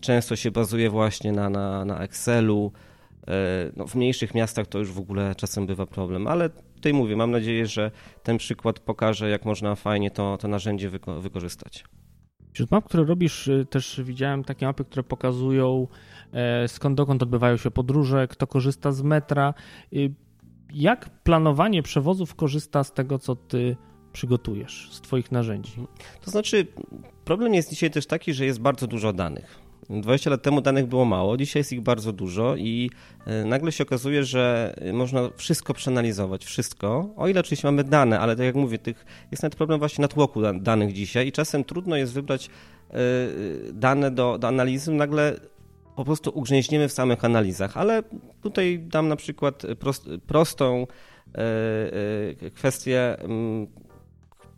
często 0.00 0.36
się 0.36 0.50
bazuje 0.50 0.90
właśnie 0.90 1.32
na, 1.32 1.50
na, 1.50 1.84
na 1.84 1.98
Excelu. 1.98 2.72
No, 3.76 3.86
w 3.86 3.94
mniejszych 3.94 4.34
miastach 4.34 4.66
to 4.66 4.78
już 4.78 4.92
w 4.92 4.98
ogóle 4.98 5.34
czasem 5.34 5.66
bywa 5.66 5.86
problem, 5.86 6.26
ale 6.26 6.50
tutaj 6.50 6.92
mówię, 6.92 7.16
mam 7.16 7.30
nadzieję, 7.30 7.66
że 7.66 7.90
ten 8.22 8.38
przykład 8.38 8.80
pokaże, 8.80 9.30
jak 9.30 9.44
można 9.44 9.74
fajnie 9.74 10.10
to, 10.10 10.36
to 10.36 10.48
narzędzie 10.48 10.90
wyko 10.90 11.20
wykorzystać. 11.20 11.84
Wśród 12.52 12.70
map, 12.70 12.84
które 12.84 13.04
robisz, 13.04 13.48
y, 13.48 13.66
też 13.70 14.00
widziałem 14.04 14.44
takie 14.44 14.66
mapy, 14.66 14.84
które 14.84 15.02
pokazują 15.02 15.88
e, 16.32 16.68
skąd 16.68 16.96
dokąd 16.96 17.22
odbywają 17.22 17.56
się 17.56 17.70
podróże, 17.70 18.28
kto 18.28 18.46
korzysta 18.46 18.92
z 18.92 19.02
metra. 19.02 19.54
Jak 20.74 21.10
planowanie 21.22 21.82
przewozów 21.82 22.34
korzysta 22.34 22.84
z 22.84 22.92
tego, 22.92 23.18
co 23.18 23.36
ty 23.36 23.76
przygotujesz, 24.12 24.88
z 24.92 25.00
Twoich 25.00 25.32
narzędzi? 25.32 25.72
To 26.20 26.30
znaczy, 26.30 26.66
problem 27.24 27.54
jest 27.54 27.70
dzisiaj 27.70 27.90
też 27.90 28.06
taki, 28.06 28.34
że 28.34 28.44
jest 28.44 28.60
bardzo 28.60 28.86
dużo 28.86 29.12
danych. 29.12 29.63
20 29.90 30.30
lat 30.30 30.42
temu 30.42 30.60
danych 30.60 30.86
było 30.86 31.04
mało, 31.04 31.36
dzisiaj 31.36 31.60
jest 31.60 31.72
ich 31.72 31.80
bardzo 31.80 32.12
dużo 32.12 32.56
i 32.56 32.90
e, 33.26 33.44
nagle 33.44 33.72
się 33.72 33.84
okazuje, 33.84 34.24
że 34.24 34.74
można 34.92 35.30
wszystko 35.36 35.74
przeanalizować, 35.74 36.44
wszystko, 36.44 37.10
o 37.16 37.28
ile 37.28 37.40
oczywiście 37.40 37.68
mamy 37.68 37.84
dane, 37.84 38.20
ale 38.20 38.36
tak 38.36 38.46
jak 38.46 38.54
mówię, 38.54 38.78
tych, 38.78 39.06
jest 39.30 39.42
nawet 39.42 39.56
problem 39.56 39.78
właśnie 39.78 40.02
natłoku 40.02 40.40
danych 40.60 40.92
dzisiaj 40.92 41.26
i 41.28 41.32
czasem 41.32 41.64
trudno 41.64 41.96
jest 41.96 42.12
wybrać 42.12 42.50
e, 42.90 42.96
dane 43.72 44.10
do, 44.10 44.38
do 44.38 44.48
analizy, 44.48 44.92
nagle 44.92 45.36
po 45.96 46.04
prostu 46.04 46.30
ugrzęźniemy 46.34 46.88
w 46.88 46.92
samych 46.92 47.24
analizach, 47.24 47.76
ale 47.76 48.02
tutaj 48.42 48.78
dam 48.78 49.08
na 49.08 49.16
przykład 49.16 49.62
prost, 49.78 50.08
prostą 50.26 50.86
e, 51.34 52.50
kwestię 52.50 53.20
mm, 53.20 53.66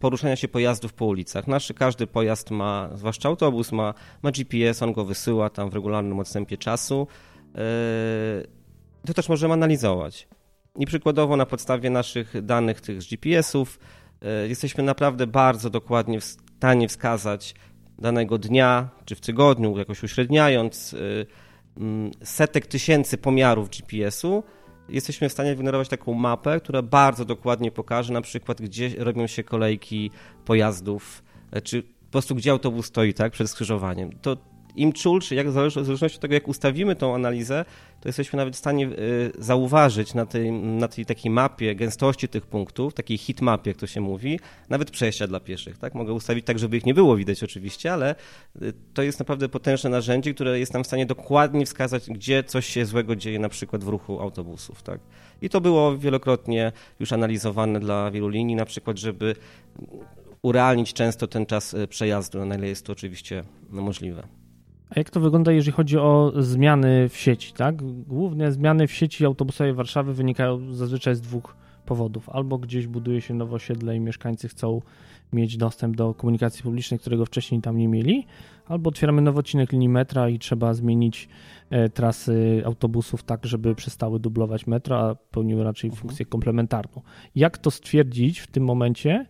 poruszania 0.06 0.36
się 0.36 0.48
pojazdów 0.48 0.92
po 0.92 1.06
ulicach. 1.06 1.46
Nasz 1.46 1.72
każdy 1.72 2.06
pojazd 2.06 2.50
ma, 2.50 2.90
zwłaszcza 2.94 3.28
autobus, 3.28 3.72
ma, 3.72 3.94
ma 4.22 4.30
GPS, 4.30 4.82
on 4.82 4.92
go 4.92 5.04
wysyła 5.04 5.50
tam 5.50 5.70
w 5.70 5.74
regularnym 5.74 6.18
odstępie 6.18 6.56
czasu. 6.56 7.06
Yy, 7.54 7.60
to 9.06 9.14
też 9.14 9.28
możemy 9.28 9.54
analizować. 9.54 10.28
I 10.76 10.86
przykładowo 10.86 11.36
na 11.36 11.46
podstawie 11.46 11.90
naszych 11.90 12.42
danych 12.42 12.80
tych 12.80 13.02
z 13.02 13.08
GPS-ów 13.08 13.78
yy, 14.22 14.48
jesteśmy 14.48 14.84
naprawdę 14.84 15.26
bardzo 15.26 15.70
dokładnie 15.70 16.20
w 16.20 16.24
stanie 16.24 16.88
wskazać 16.88 17.54
danego 17.98 18.38
dnia 18.38 18.88
czy 19.04 19.14
w 19.14 19.20
tygodniu, 19.20 19.78
jakoś 19.78 20.02
uśredniając 20.02 20.92
yy, 20.92 21.26
mm, 21.76 22.10
setek 22.22 22.66
tysięcy 22.66 23.18
pomiarów 23.18 23.68
GPS-u, 23.68 24.42
jesteśmy 24.88 25.28
w 25.28 25.32
stanie 25.32 25.50
wygenerować 25.50 25.88
taką 25.88 26.14
mapę, 26.14 26.60
która 26.60 26.82
bardzo 26.82 27.24
dokładnie 27.24 27.70
pokaże 27.70 28.12
na 28.12 28.20
przykład, 28.20 28.62
gdzie 28.62 28.90
robią 28.98 29.26
się 29.26 29.44
kolejki 29.44 30.10
pojazdów, 30.44 31.22
e, 31.50 31.60
czy 31.60 31.82
po 31.82 32.12
prostu 32.12 32.34
gdzie 32.34 32.50
autobus 32.50 32.86
stoi 32.86 33.14
tak, 33.14 33.32
przed 33.32 33.50
skrzyżowaniem. 33.50 34.10
To 34.22 34.36
im 34.76 34.92
czulszy, 34.92 35.34
jak 35.34 35.48
w 35.48 35.52
zależności 35.52 36.16
od 36.16 36.20
tego, 36.20 36.34
jak 36.34 36.48
ustawimy 36.48 36.96
tą 36.96 37.14
analizę, 37.14 37.64
to 38.00 38.08
jesteśmy 38.08 38.36
nawet 38.36 38.54
w 38.54 38.58
stanie 38.58 38.86
y, 38.86 39.32
zauważyć 39.38 40.14
na 40.14 40.26
tej, 40.26 40.52
na 40.52 40.88
tej 40.88 41.06
takiej 41.06 41.30
mapie 41.30 41.74
gęstości 41.74 42.28
tych 42.28 42.46
punktów, 42.46 42.94
takiej 42.94 43.18
mapie, 43.40 43.70
jak 43.70 43.76
to 43.76 43.86
się 43.86 44.00
mówi, 44.00 44.40
nawet 44.68 44.90
przejścia 44.90 45.26
dla 45.26 45.40
pieszych. 45.40 45.78
Tak? 45.78 45.94
Mogę 45.94 46.12
ustawić 46.12 46.46
tak, 46.46 46.58
żeby 46.58 46.76
ich 46.76 46.86
nie 46.86 46.94
było 46.94 47.16
widać 47.16 47.42
oczywiście, 47.42 47.92
ale 47.92 48.14
y, 48.62 48.72
to 48.94 49.02
jest 49.02 49.18
naprawdę 49.18 49.48
potężne 49.48 49.90
narzędzie, 49.90 50.34
które 50.34 50.58
jest 50.58 50.74
nam 50.74 50.84
w 50.84 50.86
stanie 50.86 51.06
dokładnie 51.06 51.66
wskazać, 51.66 52.06
gdzie 52.10 52.44
coś 52.44 52.66
się 52.66 52.86
złego 52.86 53.16
dzieje 53.16 53.38
na 53.38 53.48
przykład 53.48 53.84
w 53.84 53.88
ruchu 53.88 54.20
autobusów. 54.20 54.82
Tak? 54.82 55.00
I 55.42 55.48
to 55.48 55.60
było 55.60 55.98
wielokrotnie 55.98 56.72
już 57.00 57.12
analizowane 57.12 57.80
dla 57.80 58.10
wielu 58.10 58.28
linii, 58.28 58.56
na 58.56 58.64
przykład, 58.64 58.98
żeby 58.98 59.34
urealnić 60.42 60.92
często 60.92 61.26
ten 61.26 61.46
czas 61.46 61.74
y, 61.74 61.88
przejazdu, 61.88 62.44
na 62.44 62.54
ile 62.54 62.68
jest 62.68 62.86
to 62.86 62.92
oczywiście 62.92 63.44
możliwe. 63.70 64.45
A 64.90 64.98
jak 64.98 65.10
to 65.10 65.20
wygląda, 65.20 65.52
jeżeli 65.52 65.72
chodzi 65.72 65.98
o 65.98 66.32
zmiany 66.36 67.08
w 67.08 67.16
sieci? 67.16 67.52
Tak? 67.52 67.82
Główne 68.06 68.52
zmiany 68.52 68.86
w 68.86 68.92
sieci 68.92 69.26
autobusowej 69.26 69.74
Warszawy 69.74 70.14
wynikają 70.14 70.74
zazwyczaj 70.74 71.14
z 71.14 71.20
dwóch 71.20 71.56
powodów. 71.86 72.28
Albo 72.28 72.58
gdzieś 72.58 72.86
buduje 72.86 73.20
się 73.20 73.34
nowe 73.34 73.56
osiedle 73.56 73.96
i 73.96 74.00
mieszkańcy 74.00 74.48
chcą 74.48 74.80
mieć 75.32 75.56
dostęp 75.56 75.96
do 75.96 76.14
komunikacji 76.14 76.62
publicznej, 76.62 77.00
którego 77.00 77.26
wcześniej 77.26 77.60
tam 77.60 77.78
nie 77.78 77.88
mieli, 77.88 78.26
albo 78.66 78.88
otwieramy 78.88 79.22
nowy 79.22 79.38
odcinek 79.38 79.72
linii 79.72 79.88
metra 79.88 80.28
i 80.28 80.38
trzeba 80.38 80.74
zmienić 80.74 81.28
e, 81.70 81.88
trasy 81.88 82.62
autobusów 82.64 83.22
tak, 83.22 83.46
żeby 83.46 83.74
przestały 83.74 84.20
dublować 84.20 84.66
metro, 84.66 84.98
a 84.98 85.14
pełniły 85.14 85.64
raczej 85.64 85.88
mhm. 85.88 86.00
funkcję 86.00 86.26
komplementarną. 86.26 87.02
Jak 87.34 87.58
to 87.58 87.70
stwierdzić 87.70 88.38
w 88.38 88.46
tym 88.46 88.64
momencie, 88.64 89.26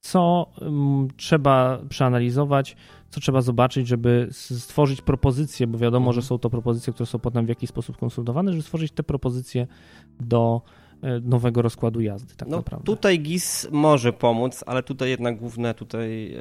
co 0.00 0.52
um, 0.60 1.08
trzeba 1.16 1.78
przeanalizować, 1.88 2.76
co 3.10 3.20
trzeba 3.20 3.40
zobaczyć, 3.40 3.88
żeby 3.88 4.28
stworzyć 4.30 5.02
propozycje, 5.02 5.66
bo 5.66 5.78
wiadomo, 5.78 6.06
mhm. 6.06 6.14
że 6.14 6.28
są 6.28 6.38
to 6.38 6.50
propozycje, 6.50 6.92
które 6.92 7.06
są 7.06 7.18
potem 7.18 7.46
w 7.46 7.48
jakiś 7.48 7.70
sposób 7.70 7.96
konsultowane, 7.96 8.50
żeby 8.50 8.62
stworzyć 8.62 8.92
te 8.92 9.02
propozycje 9.02 9.66
do 10.20 10.62
e, 11.02 11.20
nowego 11.20 11.62
rozkładu 11.62 12.00
jazdy, 12.00 12.34
tak 12.36 12.48
no, 12.48 12.56
naprawdę. 12.56 12.86
Tutaj 12.86 13.20
GIS 13.20 13.68
może 13.72 14.12
pomóc, 14.12 14.64
ale 14.66 14.82
tutaj 14.82 15.10
jednak 15.10 15.38
główne 15.38 15.74
tutaj 15.74 16.34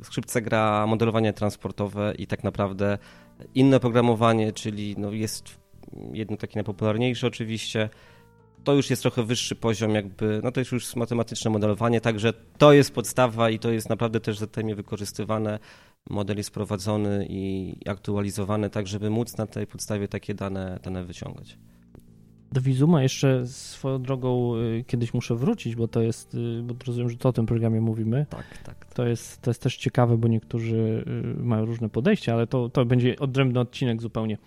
e, 0.00 0.04
skrzypce 0.04 0.42
gra 0.42 0.86
modelowanie 0.86 1.32
transportowe 1.32 2.14
i 2.18 2.26
tak 2.26 2.44
naprawdę 2.44 2.98
inne 3.54 3.80
programowanie, 3.80 4.52
czyli 4.52 4.94
no 4.98 5.12
jest 5.12 5.66
jedno 6.12 6.36
takie 6.36 6.54
najpopularniejsze 6.54 7.26
oczywiście, 7.26 7.88
to 8.66 8.74
już 8.74 8.90
jest 8.90 9.02
trochę 9.02 9.22
wyższy 9.22 9.56
poziom, 9.56 9.90
jakby, 9.90 10.40
no 10.44 10.52
to 10.52 10.60
jest 10.60 10.72
już 10.72 10.96
matematyczne 10.96 11.50
modelowanie, 11.50 12.00
także 12.00 12.32
to 12.58 12.72
jest 12.72 12.94
podstawa 12.94 13.50
i 13.50 13.58
to 13.58 13.70
jest 13.70 13.88
naprawdę 13.88 14.20
też 14.20 14.38
ZTM 14.38 14.74
wykorzystywane. 14.74 15.58
Model 16.10 16.36
jest 16.36 16.50
prowadzony 16.50 17.26
i 17.30 17.76
aktualizowany, 17.88 18.70
tak 18.70 18.86
żeby 18.86 19.10
móc 19.10 19.36
na 19.36 19.46
tej 19.46 19.66
podstawie 19.66 20.08
takie 20.08 20.34
dane, 20.34 20.78
dane 20.82 21.04
wyciągać. 21.04 21.58
Do 22.52 22.60
Wizuma 22.60 23.02
jeszcze 23.02 23.46
swoją 23.46 24.02
drogą 24.02 24.56
y, 24.56 24.84
kiedyś 24.86 25.14
muszę 25.14 25.34
wrócić, 25.34 25.76
bo 25.76 25.88
to 25.88 26.02
jest, 26.02 26.34
y, 26.34 26.62
bo 26.62 26.74
rozumiem, 26.86 27.10
że 27.10 27.16
to 27.16 27.28
o 27.28 27.32
tym 27.32 27.46
programie 27.46 27.80
mówimy. 27.80 28.26
Tak, 28.30 28.58
tak. 28.64 28.86
To 28.94 29.06
jest, 29.06 29.42
to 29.42 29.50
jest 29.50 29.62
też 29.62 29.76
ciekawe, 29.76 30.18
bo 30.18 30.28
niektórzy 30.28 31.04
y, 31.38 31.42
mają 31.42 31.64
różne 31.64 31.88
podejścia, 31.88 32.34
ale 32.34 32.46
to, 32.46 32.68
to 32.68 32.84
będzie 32.84 33.18
odrębny 33.18 33.60
odcinek 33.60 34.02
zupełnie. 34.02 34.38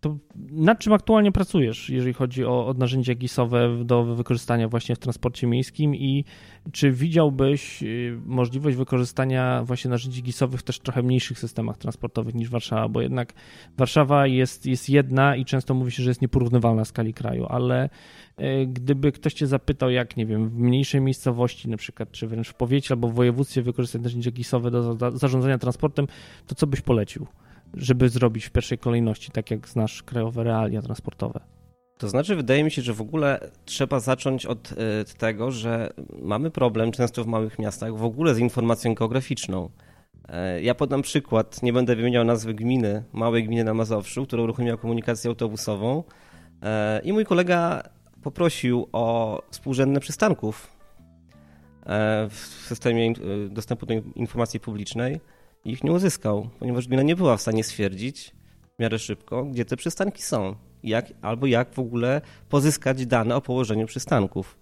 To 0.00 0.18
nad 0.50 0.78
czym 0.78 0.92
aktualnie 0.92 1.32
pracujesz, 1.32 1.90
jeżeli 1.90 2.12
chodzi 2.12 2.44
o, 2.44 2.66
o 2.66 2.74
narzędzia 2.74 3.14
GIS-owe 3.14 3.84
do 3.84 4.04
wykorzystania 4.04 4.68
właśnie 4.68 4.94
w 4.94 4.98
transporcie 4.98 5.46
miejskim 5.46 5.94
i 5.94 6.24
czy 6.72 6.92
widziałbyś 6.92 7.82
y, 7.82 8.20
możliwość 8.26 8.76
wykorzystania 8.76 9.62
właśnie 9.64 9.90
narzędzi 9.90 10.22
GIS-owych 10.22 10.60
w 10.60 10.62
też 10.62 10.78
trochę 10.78 11.02
mniejszych 11.02 11.38
systemach 11.38 11.78
transportowych 11.78 12.34
niż 12.34 12.50
Warszawa, 12.50 12.88
bo 12.88 13.00
jednak 13.00 13.32
Warszawa 13.76 14.26
jest, 14.26 14.66
jest 14.66 14.88
jedna 14.88 15.36
i 15.36 15.44
często 15.44 15.74
mówi 15.74 15.92
się, 15.92 16.02
że 16.02 16.10
jest 16.10 16.22
nieporównywalna 16.22 16.84
w 16.84 16.88
skali 16.88 17.14
kraju, 17.14 17.46
ale 17.48 17.88
y, 18.40 18.66
gdyby 18.66 19.12
ktoś 19.12 19.34
cię 19.34 19.46
zapytał, 19.46 19.90
jak 19.90 20.16
nie 20.16 20.26
wiem, 20.26 20.48
w 20.48 20.58
mniejszej 20.58 21.00
miejscowości 21.00 21.68
na 21.68 21.76
przykład, 21.76 22.10
czy 22.12 22.26
wręcz 22.26 22.48
w 22.48 22.54
powiecie 22.54 22.94
albo 22.94 23.08
w 23.08 23.14
województwie 23.14 23.62
wykorzystać 23.62 24.02
narzędzia 24.02 24.30
GIS-owe 24.30 24.70
do 24.70 24.96
zarządzania 25.18 25.58
transportem, 25.58 26.06
to 26.46 26.54
co 26.54 26.66
byś 26.66 26.80
polecił? 26.80 27.26
Żeby 27.74 28.08
zrobić 28.08 28.44
w 28.44 28.50
pierwszej 28.50 28.78
kolejności, 28.78 29.30
tak 29.30 29.50
jak 29.50 29.68
znasz 29.68 30.02
krajowe 30.02 30.44
realia 30.44 30.82
transportowe? 30.82 31.40
To 31.98 32.08
znaczy, 32.08 32.36
wydaje 32.36 32.64
mi 32.64 32.70
się, 32.70 32.82
że 32.82 32.92
w 32.92 33.00
ogóle 33.00 33.50
trzeba 33.64 34.00
zacząć 34.00 34.46
od 34.46 34.72
e, 34.72 34.74
tego, 35.18 35.50
że 35.50 35.92
mamy 36.22 36.50
problem 36.50 36.92
często 36.92 37.24
w 37.24 37.26
małych 37.26 37.58
miastach 37.58 37.96
w 37.96 38.04
ogóle 38.04 38.34
z 38.34 38.38
informacją 38.38 38.94
geograficzną. 38.94 39.70
E, 40.28 40.62
ja 40.62 40.74
podam 40.74 41.02
przykład, 41.02 41.62
nie 41.62 41.72
będę 41.72 41.96
wymieniał 41.96 42.24
nazwy 42.24 42.54
gminy, 42.54 43.04
małej 43.12 43.44
gminy 43.44 43.64
na 43.64 43.74
Mazowszu, 43.74 44.26
która 44.26 44.42
uruchomiła 44.42 44.76
komunikację 44.76 45.28
autobusową 45.28 46.04
e, 46.62 47.00
i 47.04 47.12
mój 47.12 47.24
kolega 47.24 47.82
poprosił 48.22 48.88
o 48.92 49.38
współrzędne 49.50 50.00
przystanków 50.00 50.78
w 52.30 52.64
systemie 52.66 53.12
dostępu 53.50 53.86
do 53.86 53.94
informacji 53.94 54.60
publicznej 54.60 55.20
ich 55.70 55.84
nie 55.84 55.92
uzyskał, 55.92 56.48
ponieważ 56.58 56.88
gmina 56.88 57.02
nie 57.02 57.16
była 57.16 57.36
w 57.36 57.40
stanie 57.40 57.64
stwierdzić 57.64 58.32
w 58.76 58.82
miarę 58.82 58.98
szybko, 58.98 59.44
gdzie 59.44 59.64
te 59.64 59.76
przystanki 59.76 60.22
są. 60.22 60.54
Jak, 60.82 61.06
albo 61.22 61.46
jak 61.46 61.74
w 61.74 61.78
ogóle 61.78 62.20
pozyskać 62.48 63.06
dane 63.06 63.36
o 63.36 63.40
położeniu 63.40 63.86
przystanków. 63.86 64.58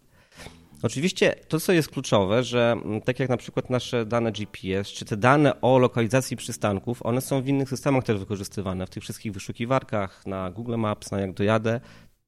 Oczywiście 0.82 1.34
to, 1.48 1.60
co 1.60 1.72
jest 1.72 1.88
kluczowe, 1.88 2.44
że 2.44 2.72
mm, 2.72 3.00
tak 3.00 3.20
jak 3.20 3.28
na 3.28 3.36
przykład 3.36 3.70
nasze 3.70 4.06
dane 4.06 4.32
GPS, 4.32 4.88
czy 4.88 5.04
te 5.04 5.16
dane 5.16 5.60
o 5.60 5.78
lokalizacji 5.78 6.36
przystanków, 6.36 7.02
one 7.02 7.20
są 7.20 7.42
w 7.42 7.48
innych 7.48 7.68
systemach 7.68 8.04
też 8.04 8.18
wykorzystywane, 8.18 8.86
w 8.86 8.90
tych 8.90 9.02
wszystkich 9.02 9.32
wyszukiwarkach, 9.32 10.26
na 10.26 10.50
Google 10.50 10.76
Maps, 10.76 11.10
na 11.10 11.20
Jak 11.20 11.32
Dojadę. 11.32 11.80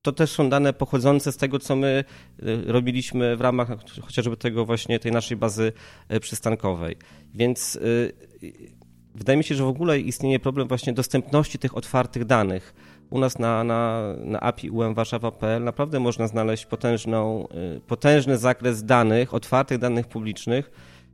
To 0.03 0.13
też 0.13 0.31
są 0.31 0.51
dane 0.51 0.73
pochodzące 0.73 1.33
z 1.33 1.37
tego, 1.37 1.59
co 1.59 1.77
my 1.77 2.05
y, 2.43 2.73
robiliśmy 2.73 3.37
w 3.37 3.41
ramach 3.41 3.69
chociażby 4.03 4.37
tego 4.37 4.65
właśnie 4.65 4.99
tej 4.99 5.13
naszej 5.13 5.37
bazy 5.37 5.73
y, 6.13 6.21
przystankowej. 6.21 6.97
Więc 7.35 7.77
y, 7.77 8.13
wydaje 9.15 9.37
mi 9.37 9.45
się, 9.45 9.55
że 9.55 9.65
w 9.65 9.69
ogóle 9.69 10.01
istnieje 10.01 10.39
problem 10.39 10.69
właśnie 10.69 10.93
dostępności 10.93 11.59
tych 11.59 11.77
otwartych 11.77 12.25
danych. 12.25 12.75
U 13.11 13.19
nas 13.19 13.39
na, 13.39 13.65
na, 13.65 14.03
na 14.25 14.41
API 14.41 14.71
umwarszawa.pl 14.71 15.65
naprawdę 15.65 16.01
można 16.01 16.29
znaleźć 16.29 16.67
potężną, 16.67 17.49
potężny 17.87 18.39
zakres 18.39 18.85
danych, 18.85 19.35
otwartych 19.35 19.79
danych 19.79 20.07
publicznych, 20.07 20.71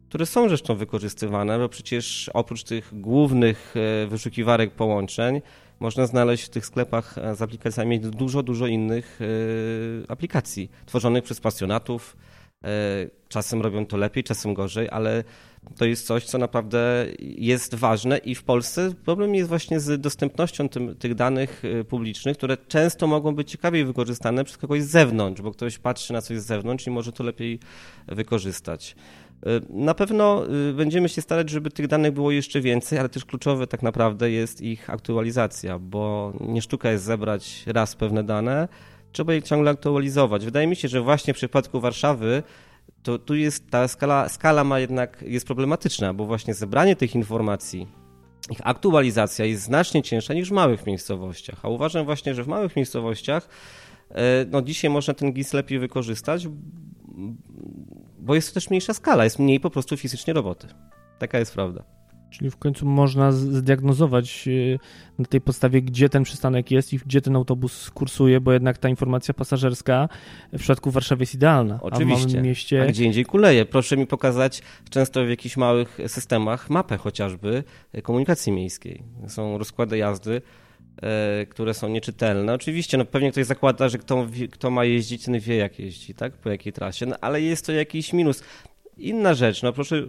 które 0.08 0.26
są 0.26 0.48
zresztą 0.48 0.74
wykorzystywane, 0.74 1.58
bo 1.58 1.68
przecież 1.68 2.30
oprócz 2.34 2.64
tych 2.64 3.00
głównych 3.00 3.74
wyszukiwarek 4.08 4.70
połączeń, 4.70 5.40
można 5.84 6.06
znaleźć 6.06 6.44
w 6.44 6.48
tych 6.48 6.66
sklepach 6.66 7.14
z 7.36 7.42
aplikacjami 7.42 8.00
dużo, 8.00 8.42
dużo 8.42 8.66
innych 8.66 9.18
aplikacji 10.08 10.70
tworzonych 10.86 11.24
przez 11.24 11.40
pasjonatów. 11.40 12.16
Czasem 13.28 13.62
robią 13.62 13.86
to 13.86 13.96
lepiej, 13.96 14.24
czasem 14.24 14.54
gorzej, 14.54 14.88
ale 14.90 15.24
to 15.76 15.84
jest 15.84 16.06
coś, 16.06 16.24
co 16.24 16.38
naprawdę 16.38 17.06
jest 17.20 17.74
ważne 17.74 18.18
i 18.18 18.34
w 18.34 18.42
Polsce 18.42 18.94
problem 19.04 19.34
jest 19.34 19.48
właśnie 19.48 19.80
z 19.80 20.00
dostępnością 20.00 20.68
tym, 20.68 20.96
tych 20.96 21.14
danych 21.14 21.62
publicznych, 21.88 22.36
które 22.36 22.56
często 22.56 23.06
mogą 23.06 23.34
być 23.34 23.50
ciekawiej 23.50 23.84
wykorzystane 23.84 24.44
przez 24.44 24.56
kogoś 24.56 24.82
z 24.82 24.90
zewnątrz, 24.90 25.42
bo 25.42 25.52
ktoś 25.52 25.78
patrzy 25.78 26.12
na 26.12 26.22
coś 26.22 26.38
z 26.38 26.46
zewnątrz 26.46 26.86
i 26.86 26.90
może 26.90 27.12
to 27.12 27.24
lepiej 27.24 27.58
wykorzystać. 28.06 28.96
Y, 29.46 29.60
na 29.70 29.94
pewno 29.94 30.44
y, 30.70 30.72
będziemy 30.72 31.08
się 31.08 31.22
starać, 31.22 31.50
żeby 31.50 31.70
tych 31.70 31.86
danych 31.86 32.12
było 32.12 32.30
jeszcze 32.30 32.60
więcej, 32.60 32.98
ale 32.98 33.08
też 33.08 33.24
kluczowe 33.24 33.66
tak 33.66 33.82
naprawdę 33.82 34.30
jest 34.30 34.60
ich 34.60 34.90
aktualizacja, 34.90 35.78
bo 35.78 36.32
nie 36.40 36.62
sztuka 36.62 36.90
jest 36.90 37.04
zebrać 37.04 37.62
raz 37.66 37.96
pewne 37.96 38.24
dane, 38.24 38.68
trzeba 39.12 39.34
je 39.34 39.42
ciągle 39.42 39.70
aktualizować. 39.70 40.44
Wydaje 40.44 40.66
mi 40.66 40.76
się, 40.76 40.88
że 40.88 41.00
właśnie 41.00 41.34
w 41.34 41.36
przypadku 41.36 41.80
Warszawy 41.80 42.42
to 43.02 43.18
tu 43.18 43.34
jest 43.34 43.70
ta 43.70 43.88
skala, 43.88 44.28
skala 44.28 44.64
ma 44.64 44.80
jednak 44.80 45.24
jest 45.26 45.46
problematyczna, 45.46 46.14
bo 46.14 46.26
właśnie 46.26 46.54
zebranie 46.54 46.96
tych 46.96 47.14
informacji, 47.14 47.86
ich 48.50 48.58
aktualizacja 48.62 49.44
jest 49.44 49.62
znacznie 49.62 50.02
cięższa 50.02 50.34
niż 50.34 50.48
w 50.48 50.52
małych 50.52 50.86
miejscowościach. 50.86 51.60
A 51.62 51.68
uważam 51.68 52.04
właśnie, 52.04 52.34
że 52.34 52.44
w 52.44 52.48
małych 52.48 52.76
miejscowościach 52.76 53.48
e, 54.10 54.46
no 54.50 54.62
dzisiaj 54.62 54.90
można 54.90 55.14
ten 55.14 55.32
GIS 55.32 55.52
lepiej 55.52 55.78
wykorzystać, 55.78 56.46
bo 58.18 58.34
jest 58.34 58.48
to 58.48 58.54
też 58.54 58.70
mniejsza 58.70 58.94
skala, 58.94 59.24
jest 59.24 59.38
mniej 59.38 59.60
po 59.60 59.70
prostu 59.70 59.96
fizycznie 59.96 60.34
roboty. 60.34 60.68
Taka 61.18 61.38
jest 61.38 61.54
prawda. 61.54 61.84
Czyli 62.30 62.50
w 62.50 62.56
końcu 62.56 62.86
można 62.86 63.32
zdiagnozować 63.32 64.48
y, 64.48 64.78
na 65.18 65.24
tej 65.24 65.40
podstawie, 65.40 65.82
gdzie 65.82 66.08
ten 66.08 66.22
przystanek 66.22 66.70
jest 66.70 66.92
i 66.92 66.98
gdzie 66.98 67.20
ten 67.20 67.36
autobus 67.36 67.90
kursuje, 67.90 68.40
bo 68.40 68.52
jednak 68.52 68.78
ta 68.78 68.88
informacja 68.88 69.34
pasażerska 69.34 70.08
w 70.52 70.58
przypadku 70.58 70.90
Warszawy 70.90 71.22
jest 71.22 71.34
idealna. 71.34 71.78
Oczywiście. 71.82 72.38
A, 72.38 72.42
mieście... 72.42 72.82
a 72.82 72.86
gdzie 72.86 73.04
indziej 73.04 73.24
kuleje. 73.24 73.64
Proszę 73.64 73.96
mi 73.96 74.06
pokazać 74.06 74.62
często 74.90 75.24
w 75.24 75.28
jakichś 75.28 75.56
małych 75.56 75.98
systemach 76.06 76.70
mapę 76.70 76.96
chociażby 76.96 77.64
komunikacji 78.02 78.52
miejskiej. 78.52 79.02
Są 79.28 79.58
rozkłady 79.58 79.98
jazdy, 79.98 80.42
które 81.50 81.74
są 81.74 81.88
nieczytelne. 81.88 82.54
Oczywiście, 82.54 82.98
no 82.98 83.04
pewnie 83.04 83.32
ktoś 83.32 83.46
zakłada, 83.46 83.88
że 83.88 83.98
kto, 83.98 84.26
kto 84.50 84.70
ma 84.70 84.84
jeździć, 84.84 85.24
ten 85.24 85.40
wie 85.40 85.56
jak 85.56 85.78
jeździ, 85.78 86.14
tak? 86.14 86.32
Po 86.32 86.50
jakiej 86.50 86.72
trasie, 86.72 87.06
no 87.06 87.16
ale 87.20 87.42
jest 87.42 87.66
to 87.66 87.72
jakiś 87.72 88.12
minus 88.12 88.42
inna 88.96 89.34
rzecz, 89.34 89.62
no 89.62 89.72
proszę 89.72 90.02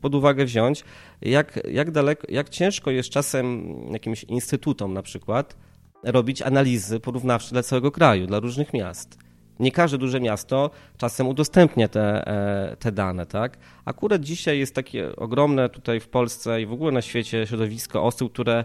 pod 0.00 0.14
uwagę 0.14 0.44
wziąć, 0.44 0.84
jak, 1.22 1.60
jak 1.72 1.90
daleko, 1.90 2.26
jak 2.30 2.48
ciężko 2.48 2.90
jest 2.90 3.10
czasem 3.10 3.76
jakimś 3.92 4.24
instytutom 4.24 4.94
na 4.94 5.02
przykład 5.02 5.56
robić 6.02 6.42
analizy 6.42 7.00
porównawcze 7.00 7.50
dla 7.50 7.62
całego 7.62 7.90
kraju, 7.90 8.26
dla 8.26 8.40
różnych 8.40 8.72
miast. 8.72 9.18
Nie 9.60 9.72
każde 9.72 9.98
duże 9.98 10.20
miasto 10.20 10.70
czasem 10.96 11.28
udostępnia 11.28 11.88
te, 11.88 12.26
e, 12.26 12.76
te 12.76 12.92
dane, 12.92 13.26
tak? 13.26 13.58
Akurat 13.84 14.22
dzisiaj 14.22 14.58
jest 14.58 14.74
takie 14.74 15.16
ogromne 15.16 15.68
tutaj 15.68 16.00
w 16.00 16.08
Polsce 16.08 16.62
i 16.62 16.66
w 16.66 16.72
ogóle 16.72 16.92
na 16.92 17.02
świecie 17.02 17.46
środowisko 17.46 18.02
osób, 18.02 18.32
które 18.32 18.54
e, 18.58 18.64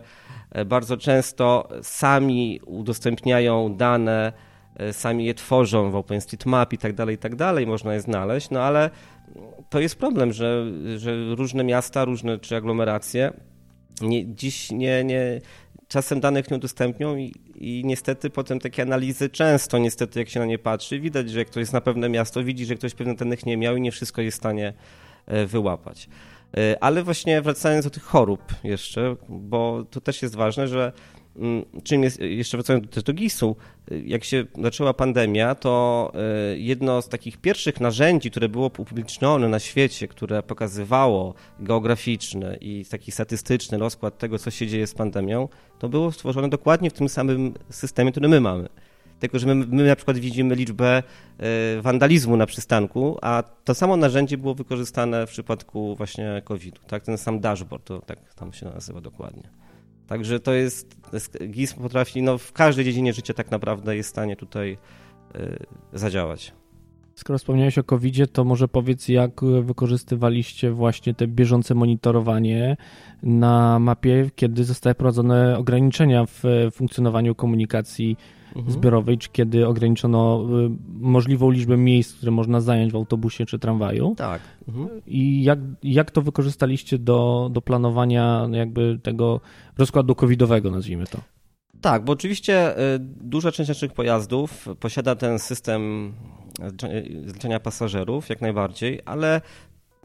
bardzo 0.65 0.97
często 0.97 1.69
sami 1.81 2.59
udostępniają 2.65 3.75
dane, 3.75 4.33
e, 4.75 4.93
sami 4.93 5.25
je 5.25 5.33
tworzą 5.33 5.91
w 5.91 5.95
OpenStreetMap 5.95 6.73
i 6.73 6.77
tak 6.77 6.93
dalej, 6.93 7.15
i 7.15 7.19
tak 7.19 7.35
dalej, 7.35 7.67
można 7.67 7.93
je 7.93 8.01
znaleźć, 8.01 8.49
no 8.49 8.61
ale 8.61 8.89
to 9.69 9.79
jest 9.79 9.95
problem, 9.95 10.33
że, 10.33 10.65
że 10.97 11.35
różne 11.35 11.63
miasta, 11.63 12.05
różne 12.05 12.39
czy 12.39 12.55
aglomeracje 12.55 13.33
nie, 14.01 14.35
dziś 14.35 14.71
nie, 14.71 15.03
nie, 15.03 15.41
czasem 15.87 16.19
danych 16.19 16.51
nie 16.51 16.57
udostępnią 16.57 17.17
i, 17.17 17.33
i, 17.55 17.81
niestety 17.85 18.29
potem 18.29 18.59
takie 18.59 18.81
analizy 18.83 19.29
często, 19.29 19.77
niestety 19.77 20.19
jak 20.19 20.29
się 20.29 20.39
na 20.39 20.45
nie 20.45 20.59
patrzy, 20.59 20.99
widać, 20.99 21.29
że 21.29 21.45
ktoś 21.45 21.61
jest 21.61 21.73
na 21.73 21.81
pewne 21.81 22.09
miasto, 22.09 22.43
widzi, 22.43 22.65
że 22.65 22.75
ktoś 22.75 22.93
pewnych 22.93 23.17
danych 23.17 23.45
nie 23.45 23.57
miał 23.57 23.75
i 23.75 23.81
nie 23.81 23.91
wszystko 23.91 24.21
jest 24.21 24.37
w 24.37 24.41
stanie 24.41 24.73
e, 25.25 25.45
wyłapać. 25.45 26.09
E, 26.57 26.83
ale 26.83 27.03
właśnie 27.03 27.41
wracając 27.41 27.85
do 27.85 27.89
tych 27.89 28.03
chorób 28.03 28.41
jeszcze, 28.63 29.15
bo 29.29 29.85
to 29.89 30.01
też 30.01 30.21
jest 30.21 30.35
ważne, 30.35 30.67
że 30.67 30.91
Mm, 31.35 31.65
czym 31.83 32.03
jest, 32.03 32.19
jeszcze 32.19 32.57
wracając 32.57 32.89
też 32.89 33.03
do 33.03 33.13
GIS-u, 33.13 33.55
jak 34.05 34.23
się 34.23 34.45
zaczęła 34.63 34.93
pandemia, 34.93 35.55
to 35.55 36.11
e, 36.15 36.57
jedno 36.57 37.01
z 37.01 37.09
takich 37.09 37.37
pierwszych 37.37 37.79
narzędzi, 37.79 38.31
które 38.31 38.49
było 38.49 38.65
upublicznione 38.65 39.49
na 39.49 39.59
świecie, 39.59 40.07
które 40.07 40.43
pokazywało 40.43 41.33
geograficzny 41.59 42.57
i 42.61 42.85
taki 42.85 43.11
statystyczny 43.11 43.77
rozkład 43.77 44.17
tego, 44.17 44.39
co 44.39 44.51
się 44.51 44.67
dzieje 44.67 44.87
z 44.87 44.93
pandemią, 44.93 45.47
to 45.79 45.89
było 45.89 46.11
stworzone 46.11 46.49
dokładnie 46.49 46.89
w 46.89 46.93
tym 46.93 47.09
samym 47.09 47.53
systemie, 47.69 48.11
który 48.11 48.29
my 48.29 48.41
mamy. 48.41 48.69
Tylko, 49.21 49.39
że 49.39 49.47
my, 49.47 49.55
my 49.55 49.87
na 49.87 49.95
przykład 49.95 50.17
widzimy 50.17 50.55
liczbę 50.55 51.03
e, 51.37 51.81
wandalizmu 51.81 52.37
na 52.37 52.45
przystanku, 52.45 53.17
a 53.21 53.43
to 53.63 53.73
samo 53.75 53.97
narzędzie 53.97 54.37
było 54.37 54.55
wykorzystane 54.55 55.27
w 55.27 55.29
przypadku 55.29 55.95
właśnie 55.95 56.41
COVID-u. 56.45 56.81
Tak? 56.87 57.03
Ten 57.03 57.17
sam 57.17 57.39
dashboard, 57.39 57.85
to 57.85 57.99
tak 57.99 58.33
tam 58.33 58.53
się 58.53 58.65
nazywa 58.65 59.01
dokładnie. 59.01 59.49
Także 60.07 60.39
to 60.39 60.53
jest, 60.53 60.97
GIS 61.49 61.73
potrafi, 61.73 62.21
no 62.21 62.37
w 62.37 62.51
każdej 62.51 62.85
dziedzinie 62.85 63.13
życia 63.13 63.33
tak 63.33 63.51
naprawdę 63.51 63.95
jest 63.95 64.09
w 64.09 64.11
stanie 64.11 64.35
tutaj 64.35 64.77
y, 65.35 65.65
zadziałać. 65.93 66.53
Skoro 67.15 67.39
wspomniałeś 67.39 67.77
o 67.77 67.83
covid 67.83 68.31
to 68.33 68.43
może 68.43 68.67
powiedz, 68.67 69.07
jak 69.07 69.41
wykorzystywaliście 69.61 70.71
właśnie 70.71 71.13
te 71.13 71.27
bieżące 71.27 71.75
monitorowanie 71.75 72.77
na 73.23 73.79
mapie, 73.79 74.29
kiedy 74.35 74.63
zostały 74.63 74.93
wprowadzone 74.93 75.57
ograniczenia 75.57 76.25
w 76.25 76.43
funkcjonowaniu 76.71 77.35
komunikacji 77.35 78.17
mhm. 78.55 78.73
zbiorowej, 78.73 79.17
czy 79.17 79.29
kiedy 79.29 79.67
ograniczono 79.67 80.45
y, 80.65 80.69
możliwą 80.99 81.49
liczbę 81.49 81.77
miejsc, 81.77 82.13
które 82.13 82.31
można 82.31 82.61
zająć 82.61 82.91
w 82.91 82.95
autobusie 82.95 83.45
czy 83.45 83.59
tramwaju. 83.59 84.15
Tak. 84.17 84.41
Mhm. 84.67 85.01
I 85.07 85.43
jak, 85.43 85.59
jak 85.83 86.11
to 86.11 86.21
wykorzystaliście 86.21 86.97
do, 86.97 87.49
do 87.51 87.61
planowania 87.61 88.47
jakby 88.51 88.99
tego 89.03 89.41
rozkładu 89.77 90.15
covidowego, 90.15 90.71
nazwijmy 90.71 91.05
to? 91.07 91.17
Tak, 91.81 92.05
bo 92.05 92.13
oczywiście 92.13 92.79
y, 92.79 92.99
duża 92.99 93.51
część 93.51 93.67
naszych 93.67 93.93
pojazdów 93.93 94.67
posiada 94.79 95.15
ten 95.15 95.39
system 95.39 96.13
zliczenia 97.25 97.59
pasażerów, 97.59 98.29
jak 98.29 98.41
najbardziej, 98.41 98.99
ale 99.05 99.41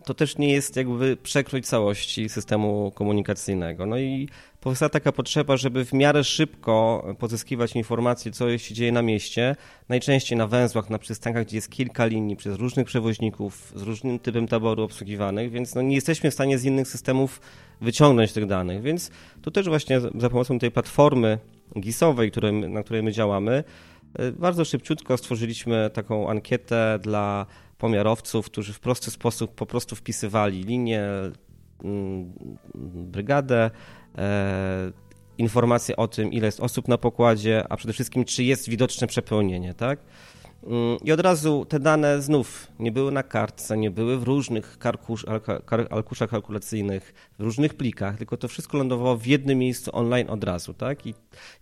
to 0.07 0.15
też 0.15 0.39
nie 0.39 0.53
jest 0.53 0.77
jakby 0.77 1.17
przekrój 1.17 1.63
całości 1.63 2.29
systemu 2.29 2.93
komunikacyjnego. 2.95 3.87
No 3.87 3.99
i 3.99 4.29
powstała 4.61 4.89
taka 4.89 5.13
potrzeba, 5.13 5.57
żeby 5.57 5.85
w 5.85 5.93
miarę 5.93 6.25
szybko 6.25 7.05
pozyskiwać 7.19 7.77
informacje, 7.77 8.33
co 8.33 8.59
się 8.59 8.75
dzieje 8.75 8.93
na 8.93 9.03
mieście, 9.03 9.57
najczęściej 9.89 10.39
na 10.39 10.47
węzłach, 10.47 10.91
na 10.91 10.99
przystankach, 10.99 11.45
gdzie 11.45 11.57
jest 11.57 11.71
kilka 11.71 12.07
linii 12.07 12.37
przez 12.37 12.57
różnych 12.57 12.87
przewoźników 12.87 13.73
z 13.77 13.83
różnym 13.83 14.19
typem 14.19 14.49
taboru 14.49 14.83
obsługiwanych, 14.83 15.51
więc 15.51 15.75
no 15.75 15.83
nie 15.83 15.95
jesteśmy 15.95 16.31
w 16.31 16.35
stanie 16.35 16.59
z 16.59 16.65
innych 16.65 16.89
systemów 16.89 17.41
wyciągnąć 17.81 18.33
tych 18.33 18.47
danych. 18.47 18.83
Więc 18.83 19.11
tu 19.43 19.51
też 19.51 19.69
właśnie 19.69 20.01
za 20.01 20.31
pomocą 20.31 20.59
tej 20.59 20.71
platformy 20.71 21.39
GIS-owej, 21.81 22.33
na 22.69 22.83
której 22.83 23.03
my 23.03 23.13
działamy, 23.13 23.65
e, 24.19 24.33
bardzo 24.33 24.65
szybciutko 24.65 25.17
stworzyliśmy 25.17 25.91
taką 25.93 26.31
ankietę 26.31 26.99
dla 27.03 27.47
pomiarowców, 27.79 28.47
którzy 28.47 28.73
w 28.73 28.81
prosty 28.81 29.11
sposób 29.11 29.55
po 29.55 29.67
prostu 29.67 29.97
wpisywali 29.97 30.63
linię, 30.63 31.03
mm, 31.85 32.33
brygadę, 32.85 33.71
e, 34.19 34.93
informacje 35.39 35.97
o 35.97 36.09
tym, 36.09 36.33
ile 36.33 36.47
jest 36.47 36.61
osób 36.61 36.89
na 36.89 36.99
pokładzie, 36.99 37.65
a 37.69 37.77
przede 37.77 37.93
wszystkim, 37.93 38.25
czy 38.25 38.45
jest 38.45 38.69
widoczne 38.69 39.07
przepełnienie, 39.07 39.75
tak? 39.75 39.99
Mm, 40.63 40.99
I 41.05 41.13
od 41.13 41.21
razu 41.21 41.67
te 41.69 41.81
dane 41.81 42.23
znów 42.23 42.69
nie 42.79 42.93
były 42.93 43.13
na 43.13 43.23
kartce, 43.23 43.77
nie 43.77 43.91
były 43.91 44.19
w 44.19 44.23
różnych 44.23 44.79
karkusz, 44.79 45.27
arkuszach 45.91 46.31
kalkulacyjnych, 46.31 47.15
w 47.39 47.43
różnych 47.43 47.75
plikach, 47.75 48.19
tylko 48.19 48.37
to 48.37 48.49
wszystko 48.49 48.79
lądowało 48.79 49.17
w 49.17 49.27
jednym 49.27 49.59
miejscu 49.59 49.91
online 49.95 50.31
od 50.31 50.45
razu. 50.45 50.75
Tak? 50.75 51.07
I, 51.07 51.15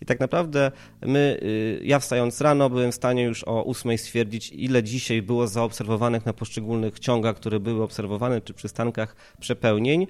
i 0.02 0.06
tak 0.06 0.20
naprawdę 0.20 0.72
my, 1.02 1.38
y, 1.42 1.80
ja 1.84 1.98
wstając 1.98 2.40
rano, 2.40 2.70
byłem 2.70 2.92
w 2.92 2.94
stanie 2.94 3.22
już 3.22 3.44
o 3.44 3.66
8 3.66 3.98
stwierdzić, 3.98 4.52
ile 4.52 4.82
dzisiaj 4.82 5.22
było 5.22 5.46
zaobserwowanych 5.46 6.26
na 6.26 6.32
poszczególnych 6.32 6.98
ciągach, 6.98 7.36
które 7.36 7.60
były 7.60 7.82
obserwowane, 7.82 8.40
czy 8.40 8.54
przystankach 8.54 9.16
przepełnień. 9.40 10.06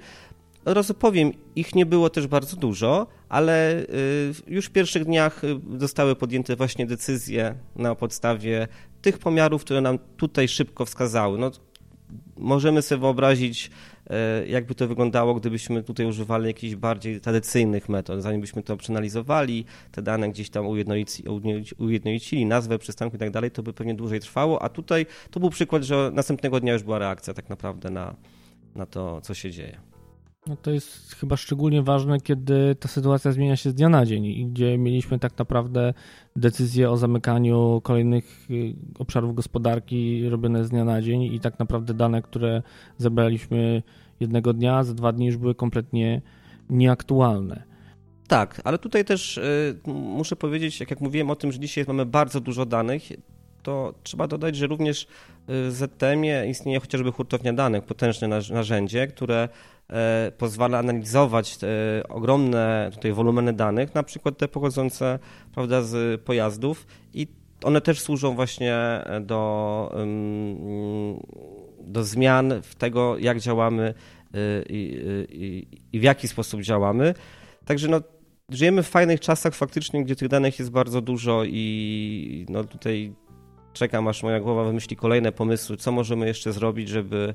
Od 0.64 0.76
razu 0.76 0.94
powiem, 0.94 1.32
ich 1.56 1.74
nie 1.74 1.86
było 1.86 2.10
też 2.10 2.26
bardzo 2.26 2.56
dużo, 2.56 3.06
ale 3.28 3.82
y, 3.82 3.86
już 4.46 4.66
w 4.66 4.70
pierwszych 4.70 5.04
dniach 5.04 5.44
y, 5.44 5.60
zostały 5.78 6.16
podjęte 6.16 6.56
właśnie 6.56 6.86
decyzje 6.86 7.54
na 7.76 7.94
podstawie 7.94 8.68
tych 9.02 9.18
pomiarów, 9.18 9.64
które 9.64 9.80
nam 9.80 9.98
tutaj 10.16 10.48
szybko 10.48 10.84
wskazały. 10.84 11.38
No, 11.38 11.50
możemy 12.36 12.82
sobie 12.82 13.00
wyobrazić, 13.00 13.70
y, 14.44 14.48
jakby 14.48 14.74
to 14.74 14.88
wyglądało, 14.88 15.34
gdybyśmy 15.34 15.82
tutaj 15.82 16.06
używali 16.06 16.46
jakichś 16.46 16.74
bardziej 16.74 17.20
tradycyjnych 17.20 17.88
metod. 17.88 18.22
Zanim 18.22 18.40
byśmy 18.40 18.62
to 18.62 18.76
przeanalizowali, 18.76 19.64
te 19.92 20.02
dane 20.02 20.28
gdzieś 20.28 20.50
tam 20.50 20.66
ujednolicili, 21.78 22.46
nazwę 22.46 22.78
przystanku 22.78 23.16
i 23.16 23.18
tak 23.18 23.30
dalej, 23.30 23.50
to 23.50 23.62
by 23.62 23.72
pewnie 23.72 23.94
dłużej 23.94 24.20
trwało, 24.20 24.62
a 24.62 24.68
tutaj 24.68 25.06
to 25.30 25.40
był 25.40 25.50
przykład, 25.50 25.82
że 25.82 26.10
następnego 26.14 26.60
dnia 26.60 26.72
już 26.72 26.82
była 26.82 26.98
reakcja 26.98 27.34
tak 27.34 27.48
naprawdę 27.48 27.90
na, 27.90 28.14
na 28.74 28.86
to, 28.86 29.20
co 29.20 29.34
się 29.34 29.50
dzieje. 29.50 29.93
No 30.46 30.56
to 30.56 30.70
jest 30.70 31.14
chyba 31.14 31.36
szczególnie 31.36 31.82
ważne, 31.82 32.20
kiedy 32.20 32.74
ta 32.74 32.88
sytuacja 32.88 33.32
zmienia 33.32 33.56
się 33.56 33.70
z 33.70 33.74
dnia 33.74 33.88
na 33.88 34.06
dzień 34.06 34.24
i 34.24 34.46
gdzie 34.46 34.78
mieliśmy 34.78 35.18
tak 35.18 35.38
naprawdę 35.38 35.94
decyzje 36.36 36.90
o 36.90 36.96
zamykaniu 36.96 37.80
kolejnych 37.84 38.50
y, 38.50 38.74
obszarów 38.98 39.34
gospodarki 39.34 40.28
robione 40.28 40.64
z 40.64 40.70
dnia 40.70 40.84
na 40.84 41.02
dzień 41.02 41.22
i 41.22 41.40
tak 41.40 41.58
naprawdę 41.58 41.94
dane, 41.94 42.22
które 42.22 42.62
zebraliśmy 42.98 43.82
jednego 44.20 44.52
dnia, 44.52 44.84
za 44.84 44.94
dwa 44.94 45.12
dni 45.12 45.26
już 45.26 45.36
były 45.36 45.54
kompletnie 45.54 46.22
nieaktualne. 46.70 47.62
Tak, 48.28 48.60
ale 48.64 48.78
tutaj 48.78 49.04
też 49.04 49.38
y, 49.38 49.80
muszę 49.86 50.36
powiedzieć, 50.36 50.80
jak, 50.80 50.90
jak 50.90 51.00
mówiłem 51.00 51.30
o 51.30 51.36
tym, 51.36 51.52
że 51.52 51.58
dzisiaj 51.58 51.84
mamy 51.88 52.06
bardzo 52.06 52.40
dużo 52.40 52.66
danych, 52.66 53.02
to 53.62 53.94
trzeba 54.02 54.26
dodać, 54.26 54.56
że 54.56 54.66
również 54.66 55.02
y, 55.02 55.06
w 55.46 55.72
ZTM-ie 55.72 56.46
istnieje 56.46 56.80
chociażby 56.80 57.12
hurtownia 57.12 57.52
danych, 57.52 57.84
potężne 57.84 58.28
narzędzie, 58.28 59.06
które 59.06 59.48
pozwala 60.38 60.78
analizować 60.78 61.58
ogromne 62.08 62.90
tutaj 62.94 63.12
wolumeny 63.12 63.52
danych, 63.52 63.94
na 63.94 64.02
przykład 64.02 64.38
te 64.38 64.48
pochodzące 64.48 65.18
prawda, 65.54 65.82
z 65.82 66.20
pojazdów 66.20 66.86
i 67.14 67.26
one 67.64 67.80
też 67.80 68.00
służą 68.00 68.34
właśnie 68.34 68.78
do, 69.20 69.94
do 71.80 72.04
zmian 72.04 72.62
w 72.62 72.74
tego, 72.74 73.18
jak 73.18 73.40
działamy 73.40 73.94
i, 74.68 75.00
i, 75.30 75.66
i 75.92 76.00
w 76.00 76.02
jaki 76.02 76.28
sposób 76.28 76.60
działamy. 76.60 77.14
Także 77.64 77.88
no, 77.88 78.00
żyjemy 78.48 78.82
w 78.82 78.88
fajnych 78.88 79.20
czasach 79.20 79.54
faktycznie, 79.54 80.04
gdzie 80.04 80.16
tych 80.16 80.28
danych 80.28 80.58
jest 80.58 80.70
bardzo 80.70 81.00
dużo 81.00 81.44
i 81.44 82.46
no 82.48 82.64
tutaj 82.64 83.14
czekam, 83.72 84.08
aż 84.08 84.22
moja 84.22 84.40
głowa 84.40 84.64
wymyśli 84.64 84.96
kolejne 84.96 85.32
pomysły, 85.32 85.76
co 85.76 85.92
możemy 85.92 86.26
jeszcze 86.26 86.52
zrobić, 86.52 86.88
żeby 86.88 87.34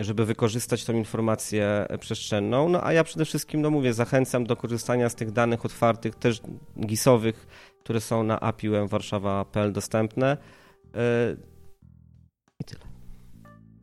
żeby 0.00 0.26
wykorzystać 0.26 0.84
tą 0.84 0.92
informację 0.92 1.86
przestrzenną. 2.00 2.68
No 2.68 2.86
a 2.86 2.92
ja 2.92 3.04
przede 3.04 3.24
wszystkim, 3.24 3.62
no 3.62 3.70
mówię, 3.70 3.92
zachęcam 3.92 4.44
do 4.44 4.56
korzystania 4.56 5.08
z 5.08 5.14
tych 5.14 5.32
danych 5.32 5.64
otwartych, 5.64 6.14
też 6.14 6.40
GIS-owych, 6.86 7.46
które 7.80 8.00
są 8.00 8.22
na 8.22 8.40
API 8.40 8.68
warszawa.pl 8.88 9.72
dostępne. 9.72 10.36
E, 10.94 11.36
I 12.60 12.64
tyle. 12.64 12.80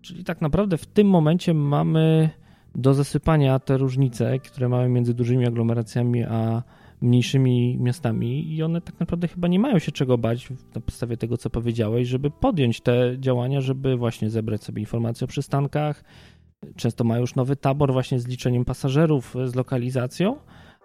Czyli 0.01 0.23
tak 0.23 0.41
naprawdę 0.41 0.77
w 0.77 0.85
tym 0.85 1.07
momencie 1.07 1.53
mamy 1.53 2.29
do 2.75 2.93
zasypania 2.93 3.59
te 3.59 3.77
różnice, 3.77 4.39
które 4.39 4.69
mamy 4.69 4.89
między 4.89 5.13
dużymi 5.13 5.47
aglomeracjami 5.47 6.23
a 6.23 6.63
mniejszymi 7.01 7.77
miastami 7.79 8.53
i 8.55 8.63
one 8.63 8.81
tak 8.81 8.99
naprawdę 8.99 9.27
chyba 9.27 9.47
nie 9.47 9.59
mają 9.59 9.79
się 9.79 9.91
czego 9.91 10.17
bać 10.17 10.49
na 10.75 10.81
podstawie 10.81 11.17
tego, 11.17 11.37
co 11.37 11.49
powiedziałeś, 11.49 12.07
żeby 12.07 12.31
podjąć 12.31 12.81
te 12.81 13.15
działania, 13.19 13.61
żeby 13.61 13.97
właśnie 13.97 14.29
zebrać 14.29 14.63
sobie 14.63 14.79
informacje 14.79 15.25
o 15.25 15.27
przystankach. 15.27 16.03
Często 16.75 17.03
mają 17.03 17.21
już 17.21 17.35
nowy 17.35 17.55
tabor 17.55 17.93
właśnie 17.93 18.19
z 18.19 18.27
liczeniem 18.27 18.65
pasażerów, 18.65 19.35
z 19.45 19.55
lokalizacją, 19.55 20.35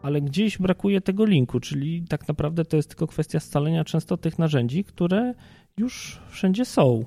ale 0.03 0.21
gdzieś 0.21 0.59
brakuje 0.59 1.01
tego 1.01 1.25
linku, 1.25 1.61
czyli 1.61 2.05
tak 2.09 2.29
naprawdę 2.29 2.65
to 2.65 2.77
jest 2.77 2.89
tylko 2.89 3.07
kwestia 3.07 3.41
scalenia 3.41 3.85
często 3.85 4.17
tych 4.17 4.39
narzędzi, 4.39 4.85
które 4.85 5.35
już 5.77 6.21
wszędzie 6.29 6.65
są. 6.65 7.05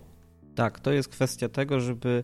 Tak, 0.55 0.79
to 0.79 0.91
jest 0.91 1.09
kwestia 1.09 1.49
tego, 1.49 1.79
żeby 1.79 2.23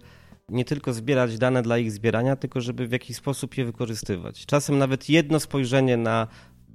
nie 0.50 0.66
tylko 0.66 0.94
zbierać 0.94 1.38
dane 1.38 1.62
dla 1.62 1.78
ich 1.78 1.92
zbierania, 1.92 2.36
tylko 2.36 2.62
żeby 2.62 2.88
w 2.88 2.92
jakiś 2.92 3.18
sposób 3.18 3.58
je 3.58 3.66
wykorzystywać. 3.66 4.46
Czasem 4.46 4.78
nawet 4.78 5.10
jedno 5.10 5.40
spojrzenie 5.40 5.98
na, 5.98 6.28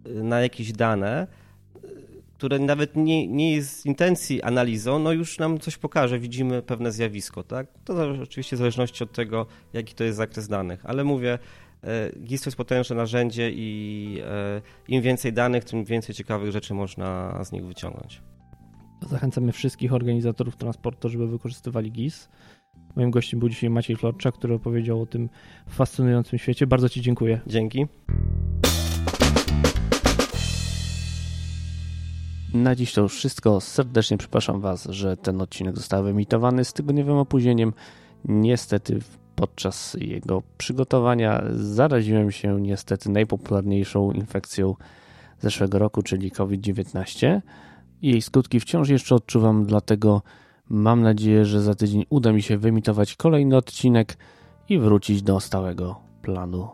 na 0.04 0.40
jakieś 0.40 0.72
dane, 0.72 1.26
które 2.38 2.58
nawet 2.58 2.96
nie, 2.96 3.28
nie 3.28 3.52
jest 3.54 3.80
z 3.80 3.86
intencji 3.86 4.42
analizą, 4.42 4.98
no 4.98 5.12
już 5.12 5.38
nam 5.38 5.58
coś 5.58 5.76
pokaże, 5.76 6.18
widzimy 6.18 6.62
pewne 6.62 6.92
zjawisko, 6.92 7.42
tak? 7.42 7.66
To 7.84 8.10
oczywiście 8.22 8.56
w 8.56 8.58
zależności 8.58 9.04
od 9.04 9.12
tego, 9.12 9.46
jaki 9.72 9.94
to 9.94 10.04
jest 10.04 10.16
zakres 10.16 10.48
danych, 10.48 10.86
ale 10.86 11.04
mówię, 11.04 11.38
e, 11.84 12.12
GIS 12.20 12.42
to 12.42 12.48
jest 12.48 12.56
potężne 12.56 12.96
narzędzie 12.96 13.50
i 13.50 14.20
e, 14.24 14.62
im 14.88 15.02
więcej 15.02 15.32
danych, 15.32 15.64
tym 15.64 15.84
więcej 15.84 16.14
ciekawych 16.14 16.50
rzeczy 16.50 16.74
można 16.74 17.38
z 17.44 17.52
nich 17.52 17.66
wyciągnąć. 17.66 18.22
Zachęcamy 19.10 19.52
wszystkich 19.52 19.92
organizatorów 19.92 20.56
transportu, 20.56 21.08
żeby 21.08 21.28
wykorzystywali 21.28 21.92
GIS. 21.92 22.28
Moim 22.96 23.10
gościem 23.10 23.40
był 23.40 23.48
dzisiaj 23.48 23.70
Maciej 23.70 23.96
Florczak, 23.96 24.34
który 24.34 24.54
opowiedział 24.54 25.02
o 25.02 25.06
tym 25.06 25.28
fascynującym 25.68 26.38
świecie. 26.38 26.66
Bardzo 26.66 26.88
Ci 26.88 27.00
dziękuję. 27.00 27.40
Dzięki. 27.46 27.86
Na 32.62 32.74
dziś 32.74 32.92
to 32.92 33.00
już 33.00 33.14
wszystko. 33.14 33.60
Serdecznie 33.60 34.16
przepraszam 34.18 34.60
Was, 34.60 34.84
że 34.84 35.16
ten 35.16 35.40
odcinek 35.40 35.76
został 35.76 36.04
wyemitowany 36.04 36.64
z 36.64 36.72
tygodniowym 36.72 37.16
opóźnieniem. 37.16 37.72
Niestety 38.24 39.00
podczas 39.36 39.96
jego 40.00 40.42
przygotowania 40.58 41.44
zaraziłem 41.50 42.30
się 42.30 42.60
niestety 42.60 43.10
najpopularniejszą 43.10 44.12
infekcją 44.12 44.74
zeszłego 45.40 45.78
roku, 45.78 46.02
czyli 46.02 46.30
COVID-19. 46.30 47.40
Jej 48.02 48.22
skutki 48.22 48.60
wciąż 48.60 48.88
jeszcze 48.88 49.14
odczuwam, 49.14 49.66
dlatego 49.66 50.22
mam 50.68 51.02
nadzieję, 51.02 51.44
że 51.44 51.60
za 51.60 51.74
tydzień 51.74 52.04
uda 52.10 52.32
mi 52.32 52.42
się 52.42 52.58
wyemitować 52.58 53.14
kolejny 53.14 53.56
odcinek 53.56 54.16
i 54.68 54.78
wrócić 54.78 55.22
do 55.22 55.40
stałego 55.40 56.00
planu 56.22 56.68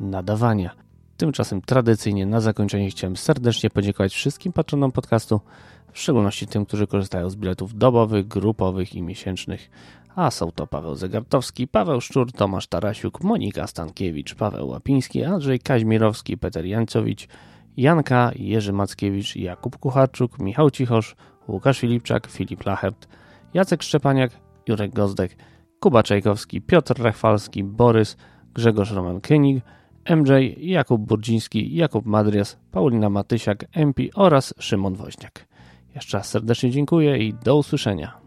nadawania. 0.00 0.89
Tymczasem 1.20 1.60
tradycyjnie 1.60 2.26
na 2.26 2.40
zakończenie 2.40 2.90
chciałem 2.90 3.16
serdecznie 3.16 3.70
podziękować 3.70 4.14
wszystkim 4.14 4.52
patronom 4.52 4.92
podcastu, 4.92 5.40
w 5.92 5.98
szczególności 5.98 6.46
tym, 6.46 6.66
którzy 6.66 6.86
korzystają 6.86 7.30
z 7.30 7.36
biletów 7.36 7.78
dobowych, 7.78 8.28
grupowych 8.28 8.94
i 8.94 9.02
miesięcznych. 9.02 9.70
A 10.16 10.30
są 10.30 10.52
to 10.52 10.66
Paweł 10.66 10.94
Zegartowski, 10.94 11.68
Paweł 11.68 12.00
Szczur, 12.00 12.32
Tomasz 12.32 12.66
Tarasiuk, 12.66 13.22
Monika 13.24 13.66
Stankiewicz, 13.66 14.34
Paweł 14.34 14.68
Łapiński, 14.68 15.24
Andrzej 15.24 15.60
Kaźmirowski, 15.60 16.38
Peter 16.38 16.64
Jancowicz, 16.66 17.28
Janka, 17.76 18.30
Jerzy 18.36 18.72
Mackiewicz, 18.72 19.36
Jakub 19.36 19.78
Kucharczuk, 19.78 20.38
Michał 20.38 20.70
Cichosz, 20.70 21.16
Łukasz 21.48 21.80
Filipczak, 21.80 22.26
Filip 22.26 22.66
Lachert, 22.66 23.08
Jacek 23.54 23.82
Szczepaniak, 23.82 24.30
Jurek 24.68 24.94
Gozdek, 24.94 25.36
Kuba 25.80 26.02
Czajkowski, 26.02 26.60
Piotr 26.60 27.02
Rachwalski, 27.02 27.64
Borys, 27.64 28.16
Grzegorz 28.54 28.92
Roman 28.92 29.20
Kynig, 29.20 29.64
MJ, 30.04 30.30
Jakub 30.58 31.02
Burdziński, 31.02 31.74
Jakub 31.74 32.06
Madrias, 32.06 32.56
Paulina 32.72 33.10
Matysiak, 33.10 33.64
MP 33.72 34.02
oraz 34.14 34.54
Szymon 34.58 34.94
Woźniak. 34.94 35.46
Jeszcze 35.94 36.18
raz 36.18 36.28
serdecznie 36.28 36.70
dziękuję 36.70 37.18
i 37.18 37.34
do 37.34 37.56
usłyszenia. 37.56 38.19